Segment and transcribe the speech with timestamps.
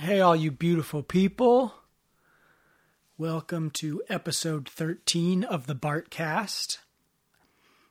[0.00, 1.74] Hey, all you beautiful people.
[3.18, 6.78] Welcome to episode 13 of the Bartcast.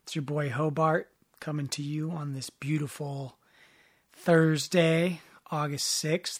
[0.03, 3.37] It's your boy Hobart coming to you on this beautiful
[4.13, 5.19] Thursday,
[5.51, 6.39] August 6th.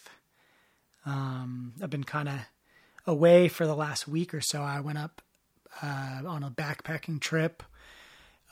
[1.04, 2.38] Um, I've been kind of
[3.06, 4.62] away for the last week or so.
[4.62, 5.20] I went up
[5.82, 7.62] uh, on a backpacking trip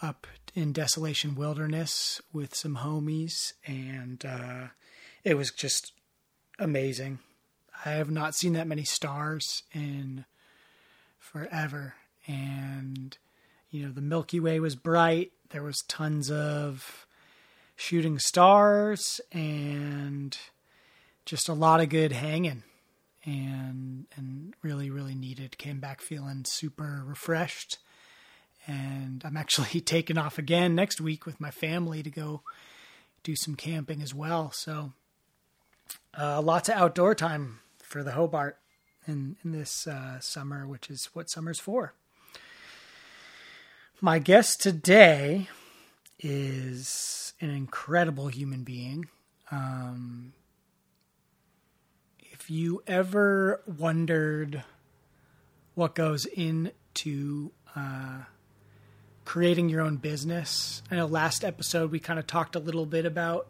[0.02, 4.66] up in Desolation Wilderness with some homies, and uh,
[5.24, 5.92] it was just
[6.58, 7.18] amazing.
[7.84, 10.24] I have not seen that many stars in
[11.18, 11.94] forever.
[12.26, 13.16] And,
[13.70, 15.32] you know, the Milky Way was bright.
[15.50, 17.06] There was tons of
[17.76, 20.36] shooting stars and
[21.26, 22.62] just a lot of good hanging
[23.26, 27.76] and and really really needed came back feeling super refreshed
[28.66, 32.40] and i'm actually taking off again next week with my family to go
[33.22, 34.92] do some camping as well so
[36.18, 38.58] uh, lots of outdoor time for the Hobart
[39.06, 41.94] in, in this uh, summer, which is what summer's for.
[44.00, 45.48] My guest today
[46.18, 49.06] is an incredible human being.
[49.50, 50.32] Um,
[52.20, 54.62] if you ever wondered
[55.74, 58.20] what goes into uh,
[59.24, 63.06] creating your own business, I know last episode we kind of talked a little bit
[63.06, 63.48] about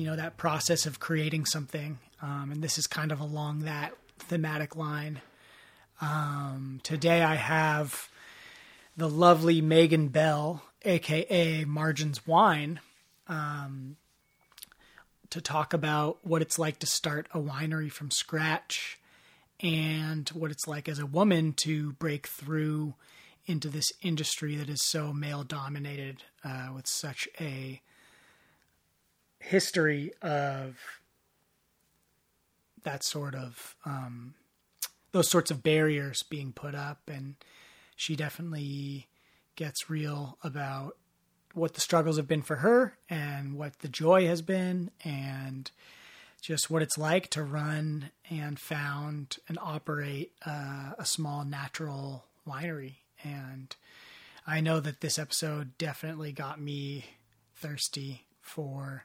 [0.00, 3.92] you know that process of creating something um, and this is kind of along that
[4.18, 5.20] thematic line.
[6.00, 8.08] Um, today i have
[8.96, 12.80] the lovely megan bell aka margins wine
[13.28, 13.96] um,
[15.28, 18.98] to talk about what it's like to start a winery from scratch
[19.62, 22.94] and what it's like as a woman to break through
[23.44, 27.82] into this industry that is so male dominated uh, with such a
[29.40, 30.76] history of
[32.82, 34.34] that sort of um,
[35.12, 37.34] those sorts of barriers being put up, and
[37.96, 39.08] she definitely
[39.56, 40.96] gets real about
[41.52, 45.70] what the struggles have been for her and what the joy has been, and
[46.40, 52.94] just what it's like to run and found and operate uh, a small natural winery.
[53.22, 53.74] And
[54.46, 57.04] I know that this episode definitely got me
[57.56, 59.04] thirsty for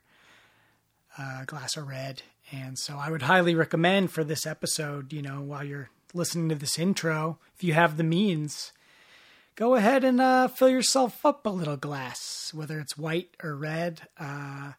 [1.17, 2.21] uh, glass of red.
[2.51, 6.55] And so I would highly recommend for this episode, you know, while you're listening to
[6.55, 8.71] this intro, if you have the means,
[9.55, 14.01] go ahead and uh, fill yourself up a little glass, whether it's white or red.
[14.19, 14.73] Uh,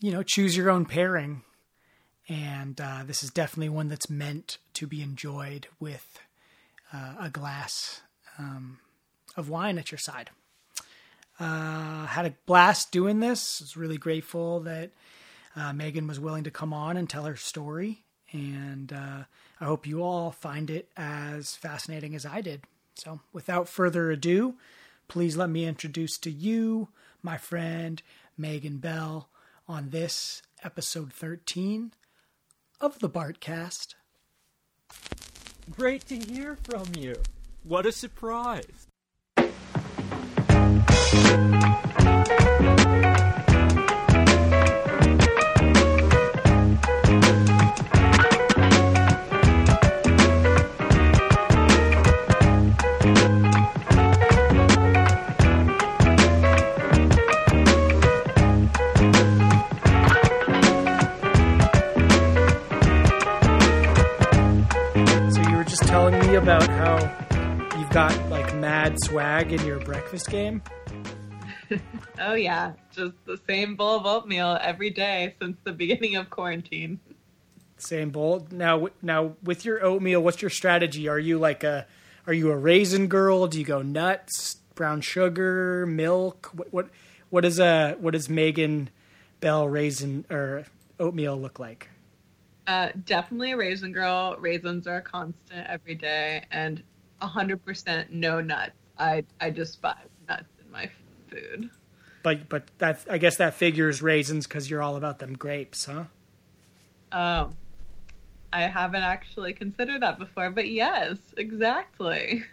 [0.00, 1.42] you know, choose your own pairing.
[2.28, 6.20] And uh, this is definitely one that's meant to be enjoyed with
[6.92, 8.02] uh, a glass
[8.38, 8.78] um,
[9.36, 10.30] of wine at your side.
[11.40, 13.60] Uh, had a blast doing this.
[13.60, 14.90] I was really grateful that
[15.58, 18.04] uh, Megan was willing to come on and tell her story.
[18.30, 19.24] And uh,
[19.60, 22.62] I hope you all find it as fascinating as I did.
[22.94, 24.54] So, without further ado,
[25.06, 26.88] please let me introduce to you
[27.22, 28.02] my friend
[28.36, 29.28] Megan Bell
[29.66, 31.92] on this episode 13
[32.80, 33.94] of the Bartcast.
[35.70, 37.16] Great to hear from you.
[37.62, 38.86] What a surprise.
[67.88, 70.60] You've got like mad swag in your breakfast game?
[72.20, 77.00] oh yeah, just the same bowl of oatmeal every day since the beginning of quarantine.
[77.78, 78.46] Same bowl.
[78.50, 81.08] Now, now with your oatmeal, what's your strategy?
[81.08, 81.86] Are you like a,
[82.26, 83.46] are you a raisin girl?
[83.46, 86.50] Do you go nuts, brown sugar, milk?
[86.52, 86.88] What what
[87.30, 88.90] what is a what does Megan
[89.40, 90.66] Bell raisin or
[91.00, 91.88] oatmeal look like?
[92.66, 94.36] Uh, definitely a raisin girl.
[94.38, 96.82] Raisins are a constant every day, and
[97.20, 98.72] hundred percent no nuts.
[98.98, 99.96] I I despise
[100.28, 100.90] nuts in my
[101.28, 101.70] food.
[102.22, 106.04] But but that I guess that figures raisins because you're all about them grapes, huh?
[107.12, 107.50] Oh,
[108.52, 112.44] I haven't actually considered that before, but yes, exactly.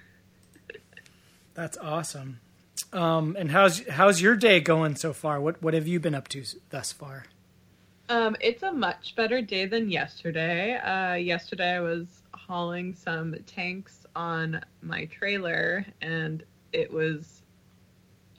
[1.53, 2.39] That's awesome.
[2.91, 5.39] Um, and how's how's your day going so far?
[5.39, 7.25] What what have you been up to thus far?
[8.07, 10.75] Um, it's a much better day than yesterday.
[10.75, 17.41] Uh, yesterday I was hauling some tanks on my trailer and it was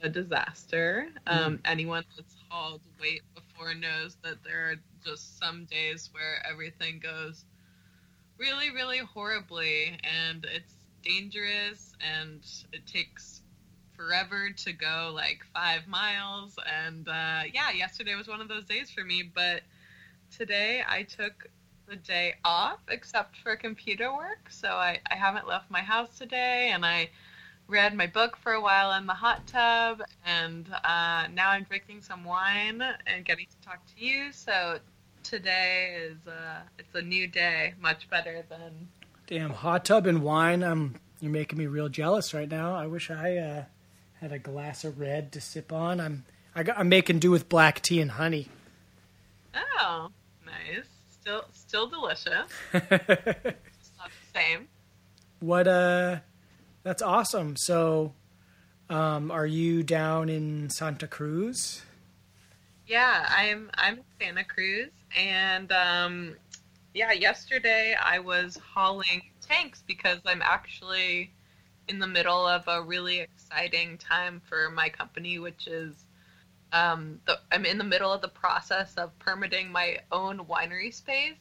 [0.01, 1.07] a disaster.
[1.25, 1.59] Um, mm.
[1.65, 7.45] Anyone that's hauled weight Before knows that there are just some days where everything goes
[8.37, 12.41] really, really horribly and it's dangerous and
[12.71, 13.41] it takes
[13.95, 16.57] forever to go like five miles.
[16.71, 19.61] And uh, yeah, yesterday was one of those days for me, but
[20.35, 21.49] today I took
[21.87, 24.49] the day off except for computer work.
[24.49, 27.09] So I, I haven't left my house today and I
[27.67, 32.01] read my book for a while in the hot tub and uh, now I'm drinking
[32.01, 34.31] some wine and getting to talk to you.
[34.31, 34.79] So
[35.23, 38.87] today is uh, it's a new day, much better than
[39.27, 40.63] Damn, hot tub and wine.
[40.63, 42.75] I'm you're making me real jealous right now.
[42.75, 43.63] I wish I uh,
[44.21, 45.99] had a glass of red to sip on.
[45.99, 46.25] I'm
[46.55, 48.47] I got, I'm making do with black tea and honey.
[49.53, 50.09] Oh,
[50.45, 50.85] nice.
[51.27, 52.49] Still still delicious.
[52.71, 54.69] Just not the same.
[55.41, 56.19] What uh,
[56.83, 57.57] that's awesome.
[57.57, 58.13] So,
[58.89, 61.81] um, are you down in Santa Cruz?
[62.87, 66.35] Yeah, I'm I'm in Santa Cruz and um
[66.93, 71.33] yeah, yesterday I was hauling tanks because I'm actually
[71.89, 76.05] in the middle of a really exciting time for my company, which is
[76.73, 81.35] um, the, I'm in the middle of the process of permitting my own winery space,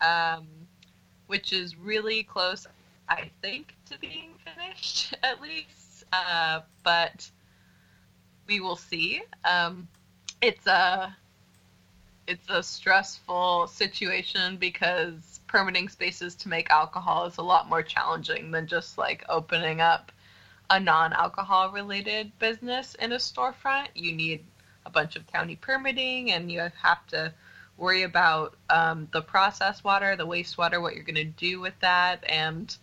[0.00, 0.46] um,
[1.26, 2.66] which is really close,
[3.08, 6.04] I think, to being finished at least.
[6.12, 7.28] Uh, but
[8.46, 9.22] we will see.
[9.44, 9.88] Um,
[10.40, 11.16] it's a
[12.26, 18.50] it's a stressful situation because permitting spaces to make alcohol is a lot more challenging
[18.50, 20.10] than just like opening up
[20.70, 23.88] a non-alcohol related business in a storefront.
[23.94, 24.44] You need
[24.86, 27.32] a bunch of county permitting, and you have to
[27.76, 32.24] worry about um, the process water, the wastewater, what you're going to do with that,
[32.28, 32.76] and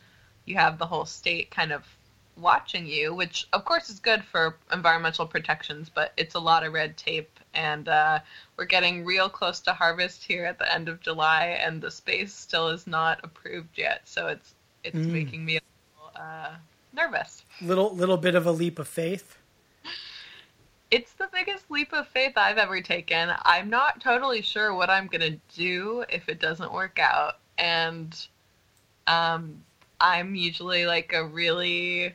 [0.45, 1.85] you have the whole state kind of
[2.37, 6.73] watching you, which of course is good for environmental protections, but it's a lot of
[6.73, 7.39] red tape.
[7.53, 8.19] And uh,
[8.57, 12.33] we're getting real close to harvest here at the end of July, and the space
[12.33, 14.07] still is not approved yet.
[14.07, 15.11] So it's it's Mm.
[15.11, 15.61] making me a
[15.95, 16.55] little uh,
[16.93, 17.43] nervous.
[17.61, 19.37] Little little bit of a leap of faith.
[20.89, 23.31] It's the biggest leap of faith I've ever taken.
[23.43, 28.15] I'm not totally sure what I'm gonna do if it doesn't work out, and
[29.07, 29.63] um,
[29.99, 32.13] I'm usually like a really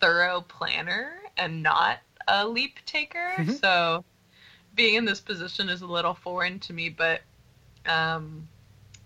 [0.00, 3.32] thorough planner and not a leap taker.
[3.38, 3.58] Mhm.
[3.60, 4.04] So
[4.74, 7.22] being in this position is a little foreign to me, but
[7.86, 8.46] um,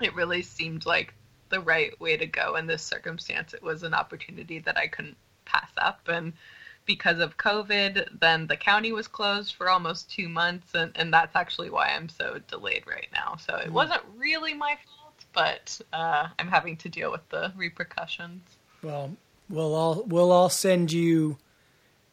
[0.01, 1.15] it really seemed like
[1.53, 3.55] the right way to go in this circumstance.
[3.55, 6.33] It was an opportunity that I couldn't pass up, and
[6.85, 11.37] because of COVID, then the county was closed for almost two months, and, and that's
[11.37, 13.37] actually why I'm so delayed right now.
[13.37, 13.73] So it Mm.
[13.73, 18.43] wasn't really my fault, but uh, I'm having to deal with the repercussions.
[18.83, 19.17] Well,
[19.49, 21.39] we'll all we'll all send you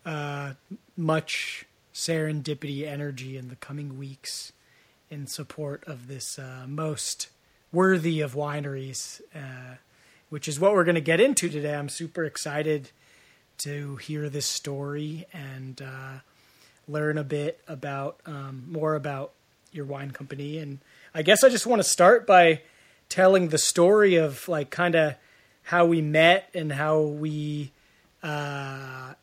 [0.06, 0.54] uh,
[0.96, 4.54] much serendipity energy in the coming weeks
[5.10, 7.30] in support of this uh, most
[7.72, 9.76] worthy of wineries, uh,
[10.30, 11.76] which is what we're going to get into today.
[11.76, 12.92] I'm super excited
[13.60, 16.20] to hear this story and uh,
[16.88, 19.34] learn a bit about um, more about
[19.72, 20.58] your wine company.
[20.58, 20.80] And
[21.14, 22.62] I guess I just want to start by
[23.10, 25.16] telling the story of like kind of
[25.64, 27.72] how we met and how we
[28.24, 29.14] uh,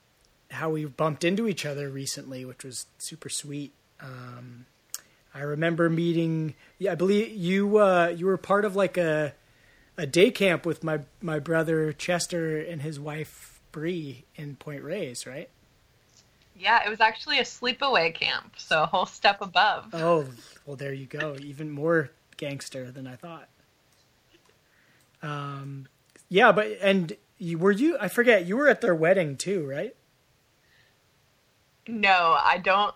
[0.51, 3.73] how we bumped into each other recently, which was super sweet.
[4.01, 4.67] Um,
[5.37, 6.55] I remember meeting.
[6.79, 9.35] Yeah, I believe you uh, you were part of like a
[9.99, 15.27] a day camp with my my brother Chester and his wife Bree in Point Reyes,
[15.27, 15.51] right?
[16.59, 19.89] Yeah, it was actually a sleepaway camp, so a whole step above.
[19.93, 20.27] Oh,
[20.65, 21.37] well, there you go.
[21.41, 23.49] Even more gangster than I thought.
[25.23, 25.89] Um,
[26.31, 27.99] yeah, but and you, were you?
[28.01, 28.47] I forget.
[28.47, 29.95] You were at their wedding too, right?
[31.87, 32.95] No, I don't.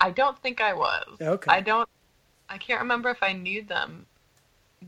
[0.00, 1.16] I don't think I was.
[1.20, 1.50] Okay.
[1.50, 1.88] I don't.
[2.48, 4.06] I can't remember if I knew them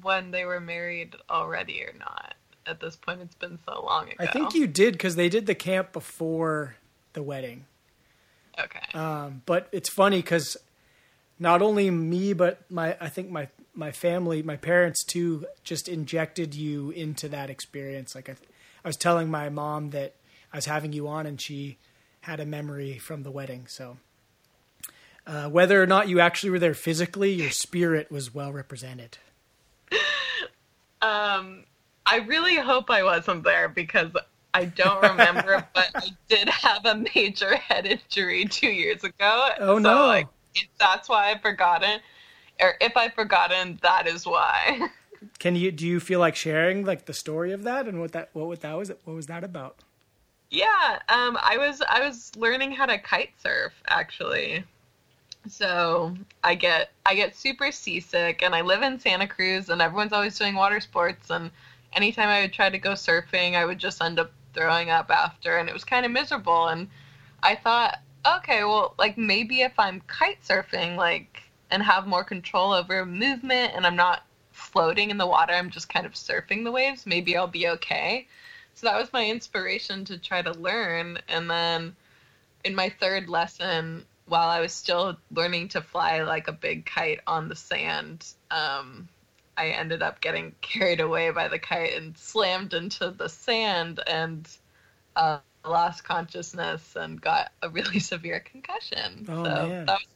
[0.02, 2.34] when they were married already or not.
[2.66, 4.16] At this point, it's been so long ago.
[4.18, 6.76] I think you did because they did the camp before
[7.14, 7.64] the wedding.
[8.58, 8.98] Okay.
[8.98, 10.56] Um, but it's funny because
[11.38, 16.54] not only me, but my I think my my family, my parents too, just injected
[16.54, 18.14] you into that experience.
[18.14, 18.32] Like I,
[18.84, 20.14] I was telling my mom that
[20.52, 21.78] I was having you on, and she
[22.22, 23.66] had a memory from the wedding.
[23.68, 23.96] So
[25.28, 29.18] uh, whether or not you actually were there physically, your spirit was well represented.
[31.00, 31.64] Um,
[32.06, 34.10] I really hope I wasn't there because
[34.54, 39.50] I don't remember, but I did have a major head injury two years ago.
[39.60, 40.06] Oh, so, no.
[40.06, 42.00] Like, if that's why I've forgotten,
[42.60, 44.88] or if I've forgotten, that is why.
[45.38, 48.30] Can you do you feel like sharing like the story of that and what that
[48.34, 49.82] what was that was what was that about?
[50.50, 54.64] Yeah, um, I was I was learning how to kite surf actually,
[55.46, 60.12] so I get I get super seasick, and I live in Santa Cruz, and everyone's
[60.12, 61.50] always doing water sports, and
[61.92, 65.58] anytime I would try to go surfing, I would just end up throwing up after,
[65.58, 66.68] and it was kind of miserable.
[66.68, 66.88] And
[67.42, 72.72] I thought, okay, well, like maybe if I'm kite surfing, like and have more control
[72.72, 76.72] over movement, and I'm not floating in the water, I'm just kind of surfing the
[76.72, 78.26] waves, maybe I'll be okay.
[78.74, 81.94] So that was my inspiration to try to learn, and then
[82.64, 87.20] in my third lesson, while I was still learning to fly like a big kite
[87.26, 89.08] on the sand, um,
[89.56, 94.48] I ended up getting carried away by the kite and slammed into the sand and
[95.16, 99.26] uh, lost consciousness and got a really severe concussion.
[99.28, 99.86] Oh, so man.
[99.86, 100.06] that was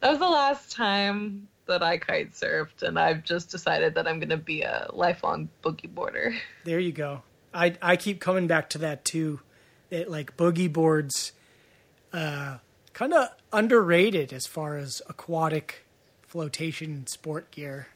[0.00, 4.18] that was the last time that I kite surfed, and I've just decided that I'm
[4.18, 6.34] going to be a lifelong boogie boarder.
[6.64, 7.22] There you go.
[7.54, 9.40] I I keep coming back to that too.
[9.90, 11.32] That like boogie boards,
[12.12, 12.58] uh,
[12.92, 15.84] kind of underrated as far as aquatic
[16.22, 17.88] flotation sport gear.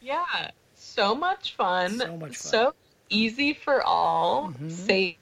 [0.00, 1.98] Yeah, so much fun.
[1.98, 2.50] So much fun.
[2.50, 2.74] So
[3.08, 4.52] easy for all.
[4.68, 5.16] Safer.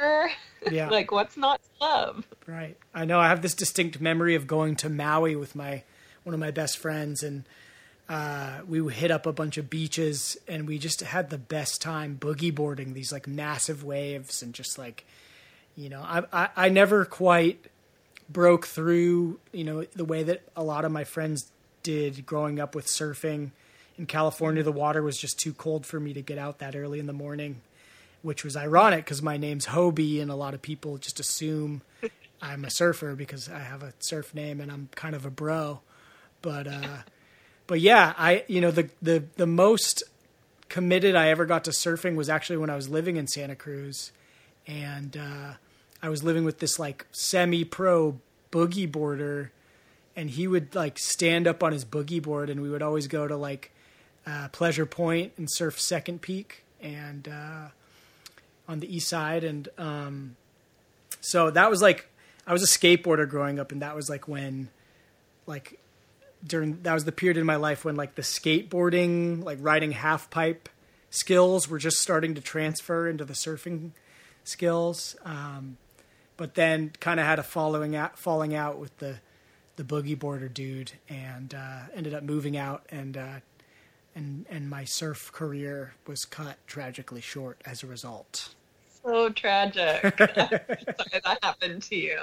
[0.70, 0.88] Yeah.
[0.88, 2.26] like what's not to love?
[2.44, 2.76] Right.
[2.92, 3.20] I know.
[3.20, 5.84] I have this distinct memory of going to Maui with my
[6.24, 7.44] one of my best friends, and
[8.08, 12.16] uh, we hit up a bunch of beaches, and we just had the best time
[12.20, 15.06] boogie boarding these like massive waves, and just like,
[15.76, 17.64] you know, I I, I never quite
[18.28, 21.50] broke through, you know, the way that a lot of my friends
[21.82, 23.50] did growing up with surfing.
[23.98, 26.98] In California, the water was just too cold for me to get out that early
[26.98, 27.60] in the morning
[28.26, 31.82] which was ironic because my name's Hobie, and a lot of people just assume
[32.42, 35.80] I'm a surfer because I have a surf name and I'm kind of a bro.
[36.42, 36.98] But uh,
[37.68, 40.02] but yeah, I you know the the the most
[40.68, 44.10] committed I ever got to surfing was actually when I was living in Santa Cruz,
[44.66, 45.52] and uh,
[46.02, 48.20] I was living with this like semi-pro
[48.52, 49.52] boogie boarder,
[50.14, 53.26] and he would like stand up on his boogie board, and we would always go
[53.26, 53.72] to like
[54.26, 57.68] uh, Pleasure Point and surf Second Peak, and uh,
[58.68, 60.36] on the east side and um
[61.20, 62.08] so that was like
[62.46, 64.68] I was a skateboarder growing up and that was like when
[65.46, 65.78] like
[66.44, 70.30] during that was the period in my life when like the skateboarding like riding half
[70.30, 70.68] pipe
[71.10, 73.90] skills were just starting to transfer into the surfing
[74.44, 75.76] skills um
[76.36, 79.16] but then kind of had a following out falling out with the
[79.76, 83.40] the boogie boarder dude and uh ended up moving out and uh
[84.16, 88.54] and and my surf career was cut tragically short as a result.
[89.04, 90.00] So tragic.
[90.18, 92.18] Sorry that happened to you.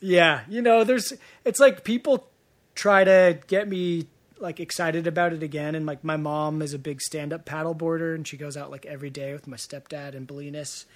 [0.00, 1.12] Yeah, you know, there's
[1.44, 2.28] it's like people
[2.74, 4.06] try to get me
[4.38, 8.26] like excited about it again and like my mom is a big stand-up paddleboarder and
[8.26, 10.86] she goes out like every day with my stepdad and Bolinas.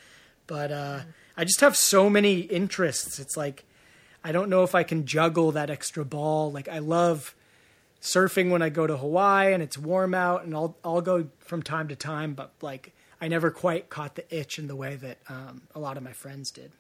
[0.47, 1.01] But uh
[1.37, 3.19] I just have so many interests.
[3.19, 3.65] It's like
[4.23, 6.51] I don't know if I can juggle that extra ball.
[6.51, 7.35] Like I love
[8.01, 11.63] surfing when I go to Hawaii and it's warm out, and I'll I'll go from
[11.63, 15.19] time to time, but like I never quite caught the itch in the way that
[15.29, 16.73] um, a lot of my friends did.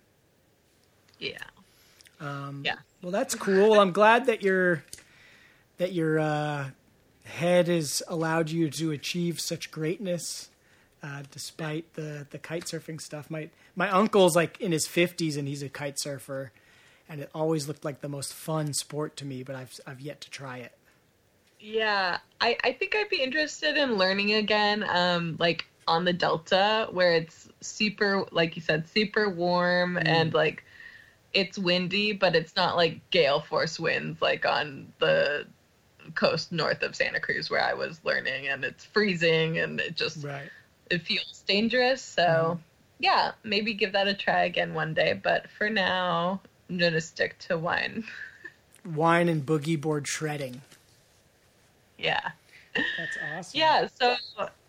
[1.19, 1.39] Yeah.
[2.21, 2.77] Um, yeah.
[3.03, 3.71] Well, that's cool.
[3.71, 4.85] Well, I'm glad that your
[5.79, 6.71] that your uh,
[7.25, 10.51] head has allowed you to achieve such greatness,
[11.05, 13.31] uh, despite the the kite surfing stuff.
[13.31, 16.51] My my uncle's like in his 50s and he's a kite surfer,
[17.09, 19.43] and it always looked like the most fun sport to me.
[19.43, 20.73] But I've I've yet to try it.
[21.61, 26.89] Yeah, I, I think I'd be interested in learning again, um, like on the Delta,
[26.91, 30.65] where it's super, like you said, super warm and like
[31.33, 35.47] it's windy, but it's not like gale force winds like on the
[36.15, 40.25] coast north of Santa Cruz where I was learning, and it's freezing and it just
[40.25, 40.51] Right.
[40.95, 42.03] It feels dangerous.
[42.03, 42.59] So
[42.99, 45.19] yeah, maybe give that a try again one day.
[45.21, 48.05] But for now, I'm gonna stick to wine.
[48.95, 50.61] Wine and boogie board shredding.
[51.97, 52.33] yeah.
[52.99, 53.59] That's awesome.
[53.59, 54.17] Yeah, so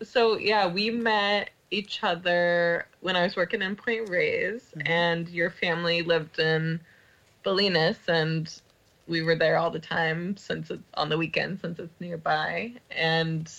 [0.02, 5.50] so yeah, we met each other when I was working in Point Reyes, and your
[5.50, 6.80] family lived in
[7.44, 8.52] Bolinas, and
[9.06, 13.52] we were there all the time since it's on the weekend since it's nearby, and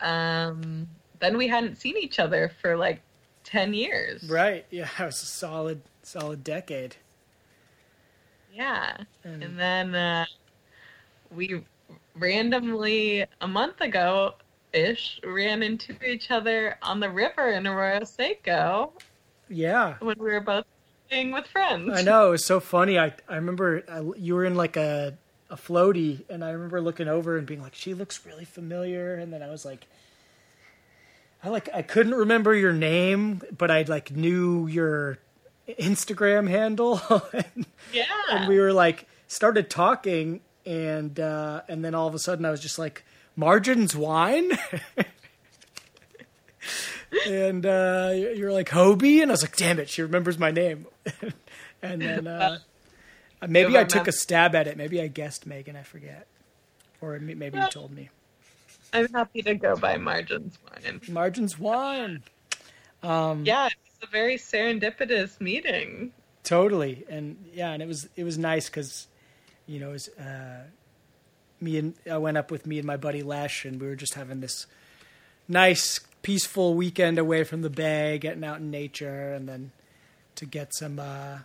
[0.00, 0.88] um,
[1.20, 3.00] then we hadn't seen each other for like
[3.44, 4.24] ten years.
[4.28, 4.64] Right.
[4.70, 6.96] Yeah, it was a solid, solid decade.
[8.52, 10.24] Yeah, And- and then uh,
[11.30, 11.62] we
[12.14, 14.34] randomly a month ago
[14.72, 18.92] ish ran into each other on the river in Arroyo Seco
[19.48, 19.96] Yeah.
[20.00, 20.64] when we were both
[21.06, 21.90] staying with friends.
[21.94, 22.28] I know.
[22.28, 22.98] It was so funny.
[22.98, 25.16] I, I remember I, you were in like a,
[25.50, 29.14] a floaty, and I remember looking over and being like, she looks really familiar.
[29.16, 29.86] And then I was like,
[31.46, 35.18] I like, I couldn't remember your name, but I like knew your
[35.68, 37.00] Instagram handle.
[37.32, 38.04] and, Yeah.
[38.32, 42.50] and we were like started talking, and uh, and then all of a sudden I
[42.50, 43.04] was just like,
[43.36, 44.50] "Margins wine."
[47.28, 50.86] and uh, you're like Hobie, and I was like, "Damn it, she remembers my name."
[51.80, 52.58] and then uh,
[53.46, 54.76] maybe I took a stab at it.
[54.76, 55.76] Maybe I guessed Megan.
[55.76, 56.26] I forget,
[57.00, 58.10] or maybe you told me.
[58.96, 61.00] I'm happy to go by Margins Wine.
[61.08, 62.22] Margins wine.
[63.02, 66.12] Um, Yeah, it's a very serendipitous meeting.
[66.42, 69.08] Totally, and yeah, and it was it was nice because,
[69.66, 70.62] you know, it was, uh,
[71.60, 74.14] me and I went up with me and my buddy Lesh, and we were just
[74.14, 74.66] having this
[75.48, 79.72] nice, peaceful weekend away from the bay, getting out in nature, and then
[80.36, 81.38] to get some uh,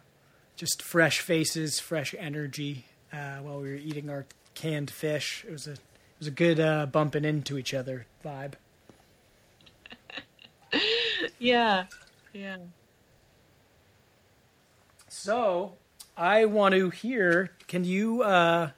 [0.55, 5.43] just fresh faces, fresh energy uh, while we were eating our canned fish.
[5.47, 5.79] It was a it
[6.21, 8.53] was a good uh, bumping into each other vibe.
[11.37, 11.85] Yeah,
[12.33, 12.57] yeah.
[15.07, 15.73] So
[16.15, 17.51] I want to hear.
[17.67, 18.71] Can you, uh,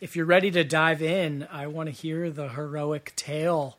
[0.00, 3.78] if you're ready to dive in, I want to hear the heroic tale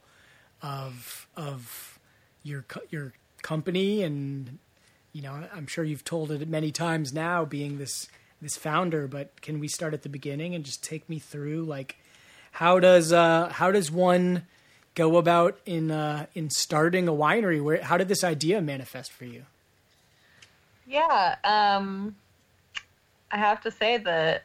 [0.62, 2.00] of of
[2.44, 4.60] your your company, and
[5.14, 8.08] you know, I'm sure you've told it many times now, being this
[8.42, 9.08] this founder.
[9.08, 11.98] But can we start at the beginning and just take me through, like,
[12.60, 14.44] how does uh, how does one
[14.94, 17.64] go about in uh, in starting a winery?
[17.64, 19.44] Where how did this idea manifest for you?
[20.86, 22.18] Yeah, um,
[23.32, 24.44] I have to say that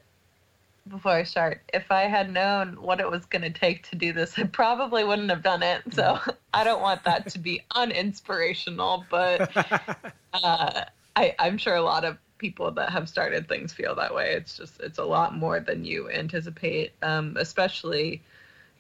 [0.88, 4.12] before I start, if I had known what it was going to take to do
[4.12, 5.83] this, I probably wouldn't have done it.
[5.92, 6.21] So
[6.54, 9.50] I don't want that to be uninspirational, but
[10.35, 10.85] uh,
[11.16, 14.33] I, I'm sure a lot of people that have started things feel that way.
[14.33, 18.23] It's just, it's a lot more than you anticipate, um, especially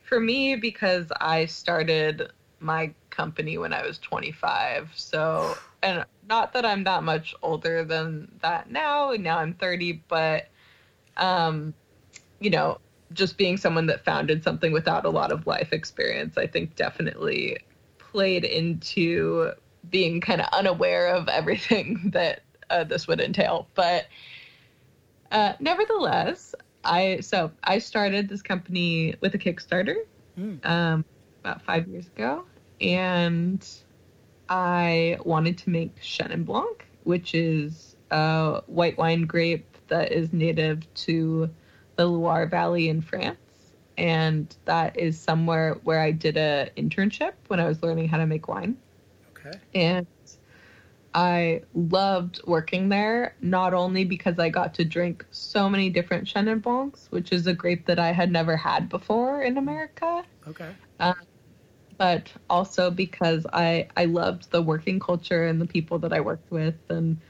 [0.02, 2.30] for me because I started
[2.60, 4.92] my company when I was 25.
[4.94, 9.12] So, and not that I'm that much older than that now.
[9.18, 10.48] Now I'm 30, but,
[11.16, 11.74] um,
[12.40, 12.78] you know,
[13.12, 17.58] just being someone that founded something without a lot of life experience, I think definitely
[17.98, 19.52] played into
[19.90, 23.68] being kind of unaware of everything that uh, this would entail.
[23.74, 24.06] But
[25.30, 29.96] uh, nevertheless, I so I started this company with a Kickstarter
[30.38, 30.64] Mm.
[30.66, 31.04] um,
[31.44, 32.44] about five years ago,
[32.80, 33.66] and
[34.48, 40.92] I wanted to make Chenin Blanc, which is a white wine grape that is native
[40.94, 41.48] to
[41.96, 43.38] the Loire Valley in France.
[43.96, 48.26] And that is somewhere where I did a internship when I was learning how to
[48.26, 48.76] make wine
[49.36, 49.58] Okay.
[49.74, 50.06] and
[51.14, 56.60] I loved working there, not only because I got to drink so many different Chenin
[56.62, 60.74] Blancs, which is a grape that I had never had before in America, Okay.
[61.98, 66.50] but also because I, I loved the working culture and the people that I worked
[66.50, 66.74] with.
[66.88, 67.20] And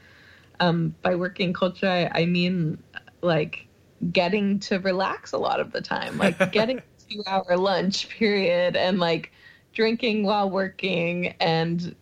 [0.59, 2.83] um, by working culture, I, I mean
[3.21, 3.67] like
[4.11, 8.99] getting to relax a lot of the time, like getting two hour lunch period and
[8.99, 9.31] like
[9.73, 11.95] drinking while working and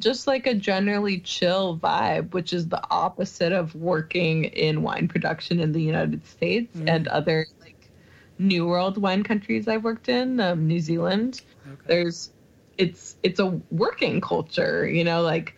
[0.00, 5.60] just like a generally chill vibe, which is the opposite of working in wine production
[5.60, 6.88] in the United States Mm.
[6.88, 7.90] and other like
[8.38, 11.42] New World wine countries I've worked in, um, New Zealand.
[11.66, 11.82] Okay.
[11.86, 12.30] There's
[12.78, 15.54] it's it's a working culture, you know, like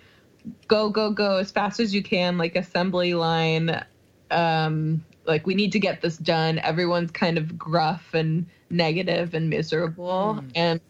[0.66, 3.84] go go go as fast as you can, like assembly line.
[4.30, 6.58] Um, like we need to get this done.
[6.58, 10.50] Everyone's kind of gruff and negative and miserable, Mm.
[10.56, 10.80] and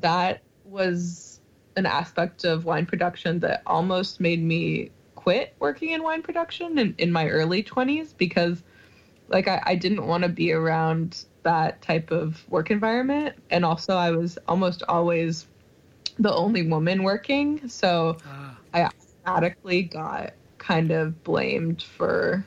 [0.00, 1.27] that was
[1.78, 6.94] an aspect of wine production that almost made me quit working in wine production in,
[6.98, 8.62] in my early 20s because
[9.28, 13.36] like I, I didn't want to be around that type of work environment.
[13.50, 15.46] And also i was almost always
[16.18, 17.68] the only woman working.
[17.68, 18.58] So Ah.
[18.74, 18.90] i
[19.26, 22.44] automatically got kind of blamed for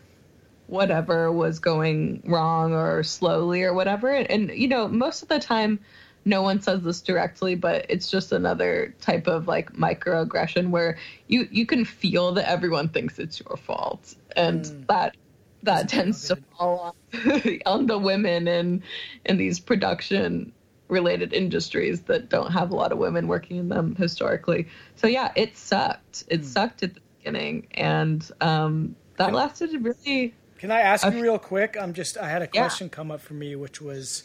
[0.67, 4.10] whatever was going wrong or slowly or whatever.
[4.10, 5.80] And, and you know most of the time
[6.26, 11.48] no one says this directly but it's just another type of like microaggression where you
[11.52, 14.88] you can feel that everyone thinks it's your fault and Mm.
[14.88, 15.16] that
[15.64, 18.84] that Doesn't tends to fall on, on the women in
[19.26, 20.52] in these production
[20.90, 25.32] related industries that don't have a lot of women working in them historically so yeah
[25.36, 26.46] it sucked it Mm.
[26.46, 31.78] sucked at the beginning and um that lasted really Can I ask you real quick?
[31.80, 32.64] I'm just I had a Yeah.
[32.64, 34.24] question come up for me, which was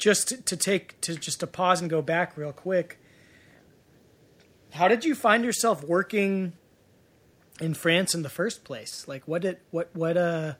[0.00, 2.98] just to, take to just to pause and go back real quick.
[4.72, 6.54] How did you find yourself working
[7.60, 9.06] in France in the first place?
[9.06, 10.54] Like, what did what what uh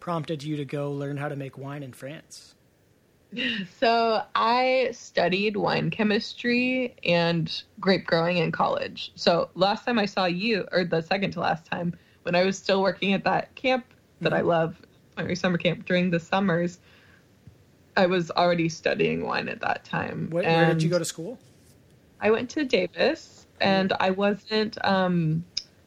[0.00, 2.54] prompted you to go learn how to make wine in France?
[3.78, 9.12] So I studied wine chemistry and grape growing in college.
[9.14, 12.58] So last time I saw you, or the second to last time, when I was
[12.58, 13.86] still working at that camp
[14.20, 14.82] that I love,
[15.16, 16.80] winery summer camp during the summers,
[17.96, 20.28] I was already studying wine at that time.
[20.30, 21.38] Where, where did you go to school?
[22.20, 25.44] I went to Davis, and I wasn't um,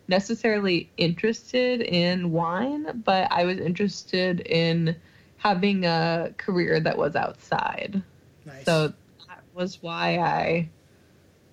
[0.08, 4.96] necessarily interested in wine, but I was interested in
[5.38, 8.02] having a career that was outside.
[8.46, 8.66] Nice.
[8.66, 8.88] So
[9.28, 10.70] that was why I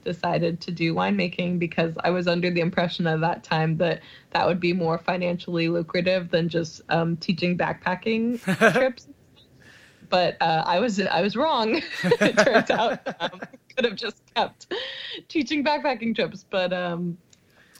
[0.04, 4.46] decided to do winemaking because I was under the impression at that time that that
[4.46, 8.40] would be more financially lucrative than just um, teaching backpacking
[8.72, 9.06] trips.
[10.10, 11.80] But uh, I was I was wrong.
[12.04, 13.40] it turns out um,
[13.74, 14.66] could have just kept
[15.28, 17.16] teaching backpacking trips, but um,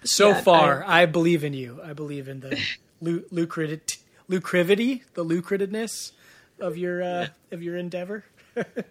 [0.05, 1.81] so yeah, far, I, believe in you.
[1.85, 2.59] I believe in the
[3.01, 3.83] lu- lucrative
[4.29, 6.13] lucrativity, the lucrativeness
[6.59, 8.25] of your uh, of your endeavor.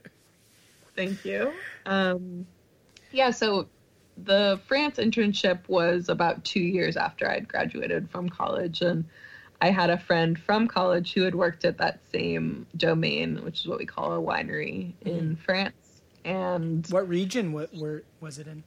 [0.95, 1.53] Thank you.
[1.85, 2.45] Um,
[3.11, 3.67] yeah, so
[4.17, 9.05] the France internship was about two years after I'd graduated from college, and
[9.61, 13.67] I had a friend from college who had worked at that same domain, which is
[13.67, 16.01] what we call a winery in France.
[16.25, 17.51] And What region?
[17.51, 18.63] What where was it in?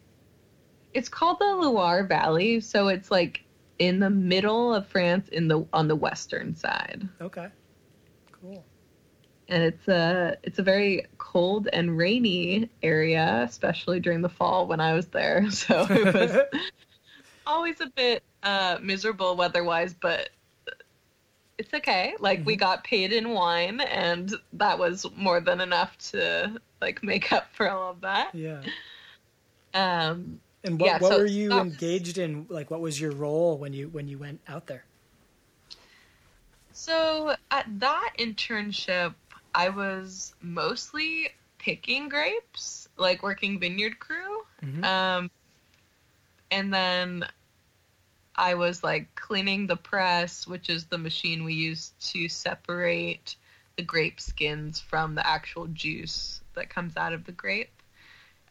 [0.95, 3.43] it's called the Loire Valley, so it's like
[3.79, 7.09] in the middle of France, in the on the western side.
[7.21, 7.49] Okay,
[8.31, 8.63] cool.
[9.49, 14.81] and it's a it's a very cold and rainy area, especially during the fall when
[14.81, 15.47] I was there.
[15.51, 16.37] So it was
[17.47, 20.29] always a bit uh, miserable weather-wise, but
[21.63, 22.15] it's okay.
[22.19, 27.33] Like we got paid in wine, and that was more than enough to like make
[27.33, 28.35] up for all of that.
[28.35, 28.63] yeah.
[29.75, 32.47] Um, And what Yeah, what so were you was- engaged in?
[32.49, 34.85] Like, what was your role when you when you went out there?
[36.73, 39.15] So at that internship,
[39.55, 44.45] I was mostly picking grapes, like working vineyard crew.
[44.63, 44.85] Mhm.
[44.85, 45.31] Um,
[46.51, 47.27] and then
[48.35, 53.37] I was like cleaning the press, which is the machine we use to separate
[53.77, 57.83] the grape skins from the actual juice that comes out of the grape.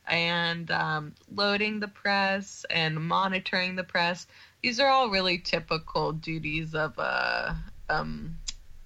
[0.07, 4.27] And um, loading the press and monitoring the press.
[4.61, 7.55] These are all really typical duties of a
[7.89, 8.35] um,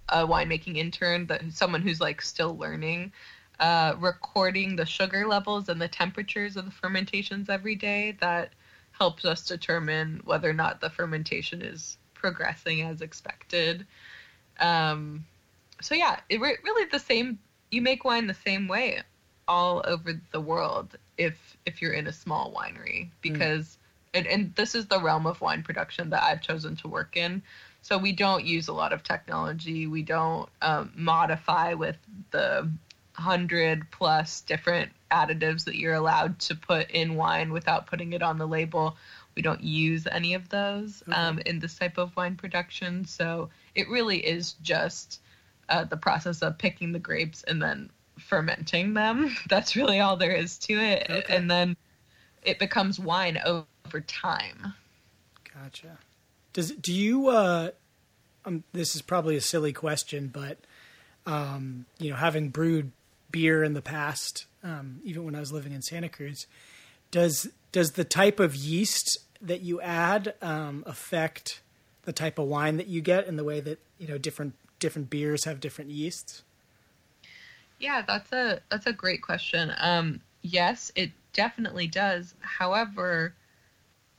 [0.09, 3.11] a winemaking intern, that someone who's like still learning.
[3.59, 8.17] Uh, recording the sugar levels and the temperatures of the fermentations every day.
[8.19, 8.53] That
[8.97, 13.85] helps us determine whether or not the fermentation is progressing as expected.
[14.59, 15.25] Um,
[15.81, 17.39] so yeah, it re- really the same.
[17.71, 19.01] You make wine the same way
[19.47, 23.77] all over the world if if you're in a small winery because
[24.13, 27.43] and, and this is the realm of wine production that I've chosen to work in.
[27.81, 29.85] So we don't use a lot of technology.
[29.85, 31.97] We don't um, modify with
[32.31, 32.71] the
[33.15, 38.37] hundred plus different additives that you're allowed to put in wine without putting it on
[38.37, 38.97] the label.
[39.35, 43.05] We don't use any of those um, in this type of wine production.
[43.05, 45.21] So it really is just
[45.69, 49.35] uh, the process of picking the grapes and then fermenting them.
[49.49, 51.07] That's really all there is to it.
[51.09, 51.35] Okay.
[51.35, 51.75] And then
[52.43, 54.73] it becomes wine over time.
[55.53, 55.97] Gotcha.
[56.53, 57.29] Does do you?
[57.29, 57.71] Uh,
[58.45, 60.57] um, this is probably a silly question, but
[61.25, 62.91] um, you know, having brewed
[63.35, 66.47] beer in the past, um, even when I was living in Santa Cruz,
[67.11, 71.61] does does the type of yeast that you add um, affect
[72.03, 75.09] the type of wine that you get in the way that you know different different
[75.09, 76.43] beers have different yeasts?
[77.77, 79.73] Yeah, that's a that's a great question.
[79.79, 82.35] Um, yes, it definitely does.
[82.39, 83.33] However,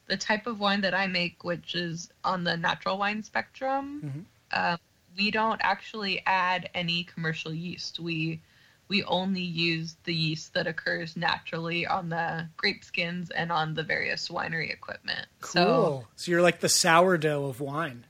[0.09, 4.77] the type of wine that I make, which is on the natural wine spectrum, uh,
[5.17, 7.99] we don't actually add any commercial yeast.
[7.99, 8.43] We
[8.89, 13.83] we only use the yeast that occurs naturally on the grape skins and on the
[13.83, 15.27] various winery equipment.
[15.43, 16.09] So Cool.
[16.17, 18.05] So you're like the sourdough of wine.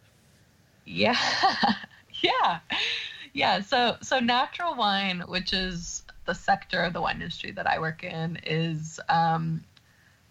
[0.84, 1.16] yeah.
[2.22, 2.60] yeah.
[3.32, 7.78] Yeah, so so natural wine, which is the sector of the wine industry that I
[7.78, 9.62] work in, is um,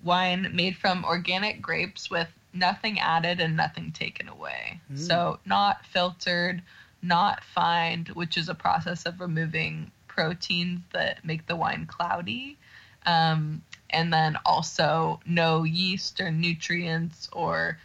[0.03, 4.79] wine made from organic grapes with nothing added and nothing taken away.
[4.95, 6.61] So not filtered,
[7.01, 12.57] not fined, which is a process of removing proteins that make the wine cloudy.
[13.05, 17.77] Um, and then also no yeast or nutrients or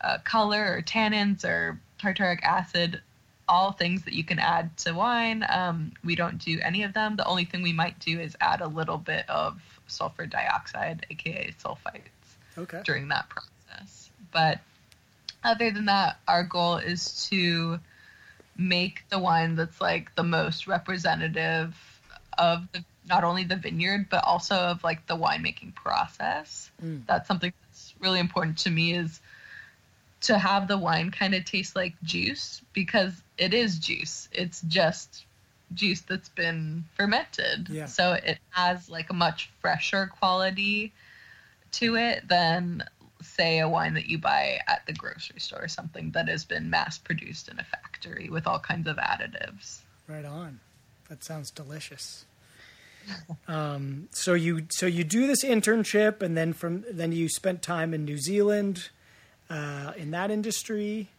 [0.00, 3.02] uh, color or tannins or tartaric acid,
[3.48, 5.44] all things that you can add to wine.
[5.48, 7.16] Um, we don't do any of them.
[7.16, 11.52] The only thing we might do is add a little bit of sulfur dioxide, aka
[11.62, 12.08] sulfites,
[12.56, 12.80] Okay.
[12.84, 14.10] during that process.
[14.32, 14.60] But
[15.42, 17.80] other than that, our goal is to
[18.56, 21.74] make the wine that's like the most representative
[22.38, 26.70] of the, not only the vineyard but also of like the winemaking process.
[26.82, 27.06] Mm.
[27.06, 29.20] That's something that's really important to me is
[30.22, 34.28] to have the wine kind of taste like juice because it is juice.
[34.32, 35.26] It's just
[35.74, 37.68] juice that's been fermented.
[37.68, 37.86] Yeah.
[37.86, 40.92] So it has like a much fresher quality
[41.72, 42.84] to it than
[43.24, 46.98] say a wine that you buy at the grocery store something that has been mass
[46.98, 49.80] produced in a factory with all kinds of additives.
[50.08, 50.60] Right on.
[51.08, 52.24] That sounds delicious.
[53.46, 57.92] Um, so you so you do this internship, and then from then you spent time
[57.92, 58.88] in New Zealand
[59.50, 61.10] uh, in that industry,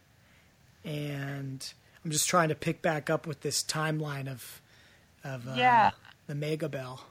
[0.84, 1.72] and
[2.04, 4.60] I'm just trying to pick back up with this timeline of
[5.22, 5.90] of uh, Yeah.
[6.26, 7.04] the Mega Bell.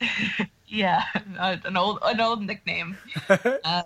[0.68, 1.02] Yeah,
[1.38, 2.96] uh, an old an old nickname.
[3.64, 3.82] uh,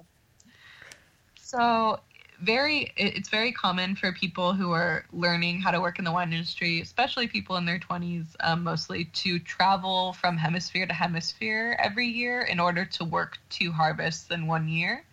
[1.36, 2.00] so
[2.40, 6.32] very, it's very common for people who are learning how to work in the wine
[6.32, 12.06] industry, especially people in their twenties, um, mostly to travel from hemisphere to hemisphere every
[12.06, 15.04] year in order to work two harvests in one year,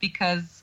[0.00, 0.62] because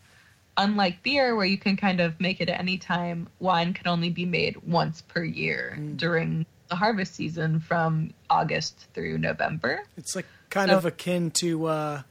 [0.58, 4.10] unlike beer where you can kind of make it at any time wine can only
[4.10, 9.82] be made once per year during the harvest season from august through november.
[9.96, 12.02] It's like kind of akin to uh,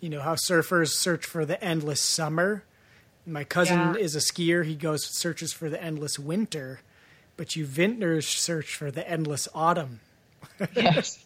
[0.00, 2.64] you know how surfers search for the endless summer.
[3.26, 4.00] My cousin Yeah.
[4.00, 4.64] is a skier.
[4.64, 6.80] He goes searches for the endless winter,
[7.36, 10.00] but you vintners search for the endless autumn.
[10.74, 11.24] yes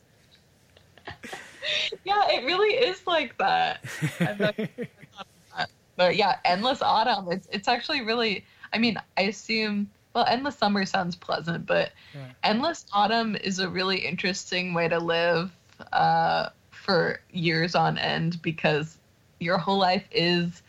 [2.04, 3.84] yeah it really is like that
[4.20, 5.70] I've never thought of that.
[5.96, 10.84] but yeah endless autumn it's it's actually really i mean i assume well endless summer
[10.84, 12.34] sounds pleasant but Right.
[12.42, 15.50] endless autumn is a really interesting way to live
[15.92, 18.98] uh, for years on end because
[19.40, 20.62] your whole life is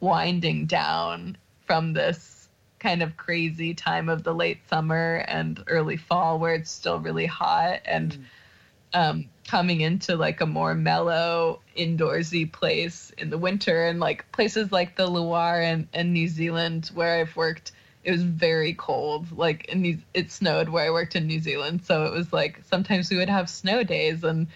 [0.00, 6.38] winding down from this kind of crazy time of the late summer and early fall
[6.38, 8.24] where it's still really hot and
[8.94, 14.72] um, coming into like a more mellow indoorsy place in the winter and like places
[14.72, 19.64] like the Loire and, and New Zealand where I've worked it was very cold like
[19.66, 23.10] in these it snowed where I worked in New Zealand so it was like sometimes
[23.10, 24.46] we would have snow days and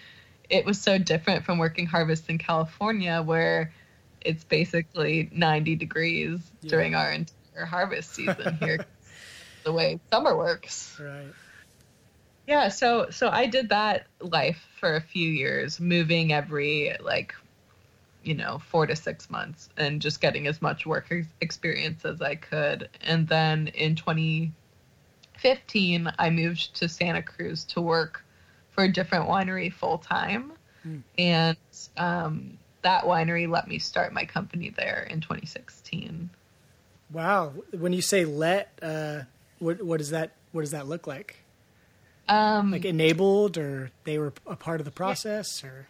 [0.50, 3.72] it was so different from working harvest in California where
[4.20, 6.70] it's basically 90 degrees Yeah.
[6.70, 8.84] during our entire harvest season here
[9.64, 11.34] the way summer works Right.
[12.46, 17.34] yeah, so so I did that life for a few years, moving every like
[18.24, 22.34] you know, 4 to 6 months and just getting as much work experience as I
[22.34, 22.88] could.
[23.02, 28.24] And then in 2015, I moved to Santa Cruz to work
[28.70, 30.52] for a different winery full time.
[30.82, 30.98] Hmm.
[31.18, 31.56] And
[31.96, 36.30] um that winery let me start my company there in 2016.
[37.10, 37.54] Wow.
[37.72, 39.22] When you say let, uh,
[39.58, 41.36] what what does that what does that look like?
[42.28, 45.88] Um Like enabled, or they were a part of the process, or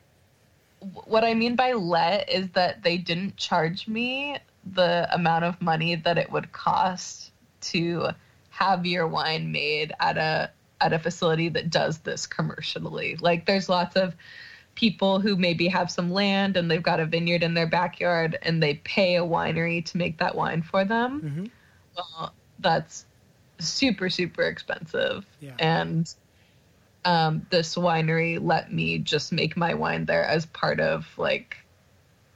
[1.05, 4.39] what I mean by let is that they didn't charge me
[4.73, 7.31] the amount of money that it would cost
[7.63, 8.11] to
[8.51, 13.17] have your wine made at a at a facility that does this commercially.
[13.21, 14.15] Like there's lots of
[14.75, 18.63] people who maybe have some land and they've got a vineyard in their backyard and
[18.63, 21.21] they pay a winery to make that wine for them.
[21.23, 21.51] Mhm.
[21.97, 23.07] Well, that's
[23.59, 25.25] super super expensive.
[25.41, 25.55] Yeah.
[25.59, 26.13] And
[27.05, 31.57] um, this winery let me just make my wine there as part of like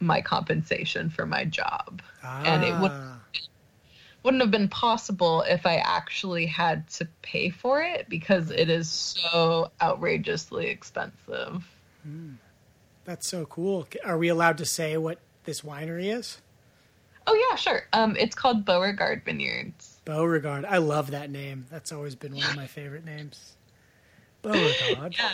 [0.01, 2.03] my compensation for my job.
[2.23, 3.15] And it would- Ah,
[4.25, 8.89] Wouldn't have been possible if I actually had to pay for it because it is
[8.91, 11.65] so outrageously expensive.
[13.05, 13.87] that's so cool.
[14.05, 16.43] Are we allowed to say what this winery is?
[17.27, 17.83] Oh yeah, sure.
[17.93, 20.01] Um, it's called Beauregard Vineyards.
[20.05, 20.65] Beauregard.
[20.65, 21.67] I love that name.
[21.71, 23.55] That's always been one of my favorite names.
[24.53, 25.17] Beauregard.
[25.19, 25.33] Yeah,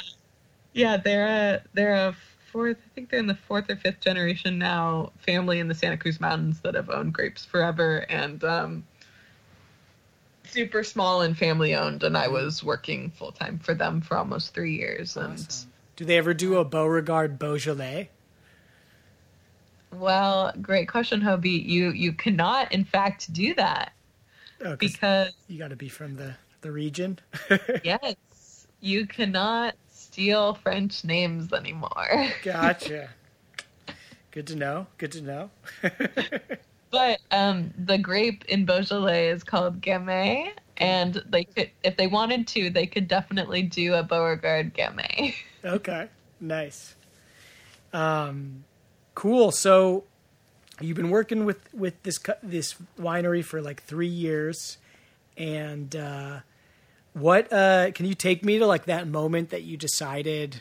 [0.73, 2.17] yeah, they're a they're a
[2.53, 2.79] fourth.
[2.85, 5.13] I think they're in the fourth or fifth generation now.
[5.19, 8.85] Family in the Santa Cruz Mountains that have owned grapes forever, and um,
[10.45, 12.03] super small and family owned.
[12.03, 15.17] And I was working full time for them for almost three years.
[15.17, 15.71] And Awesome.
[15.97, 18.11] Do they ever do a Beauregard Beaujolais?
[19.93, 21.65] well, great question, Hobie.
[21.65, 23.93] You you cannot, in fact, do that
[24.61, 27.19] Oh, 'cause because you got to be from the the region.
[27.83, 28.15] yes,
[28.85, 32.29] you cannot steal French names anymore.
[32.43, 33.09] gotcha.
[34.31, 34.87] Good to know.
[34.99, 35.51] Good to know.
[36.95, 42.47] But um, the grape in Beaujolais is called Gamay, and they could, if they wanted
[42.47, 45.35] to, they could definitely do a Beauregard Gamay.
[45.65, 46.09] Okay,
[46.41, 46.95] nice.
[47.93, 48.65] Um,
[49.17, 49.51] cool.
[49.51, 50.05] So
[50.79, 54.77] you've been working with with this this winery for like three years,
[55.39, 56.41] and uh,
[57.15, 60.61] what uh, can you take me to like that moment that you decided?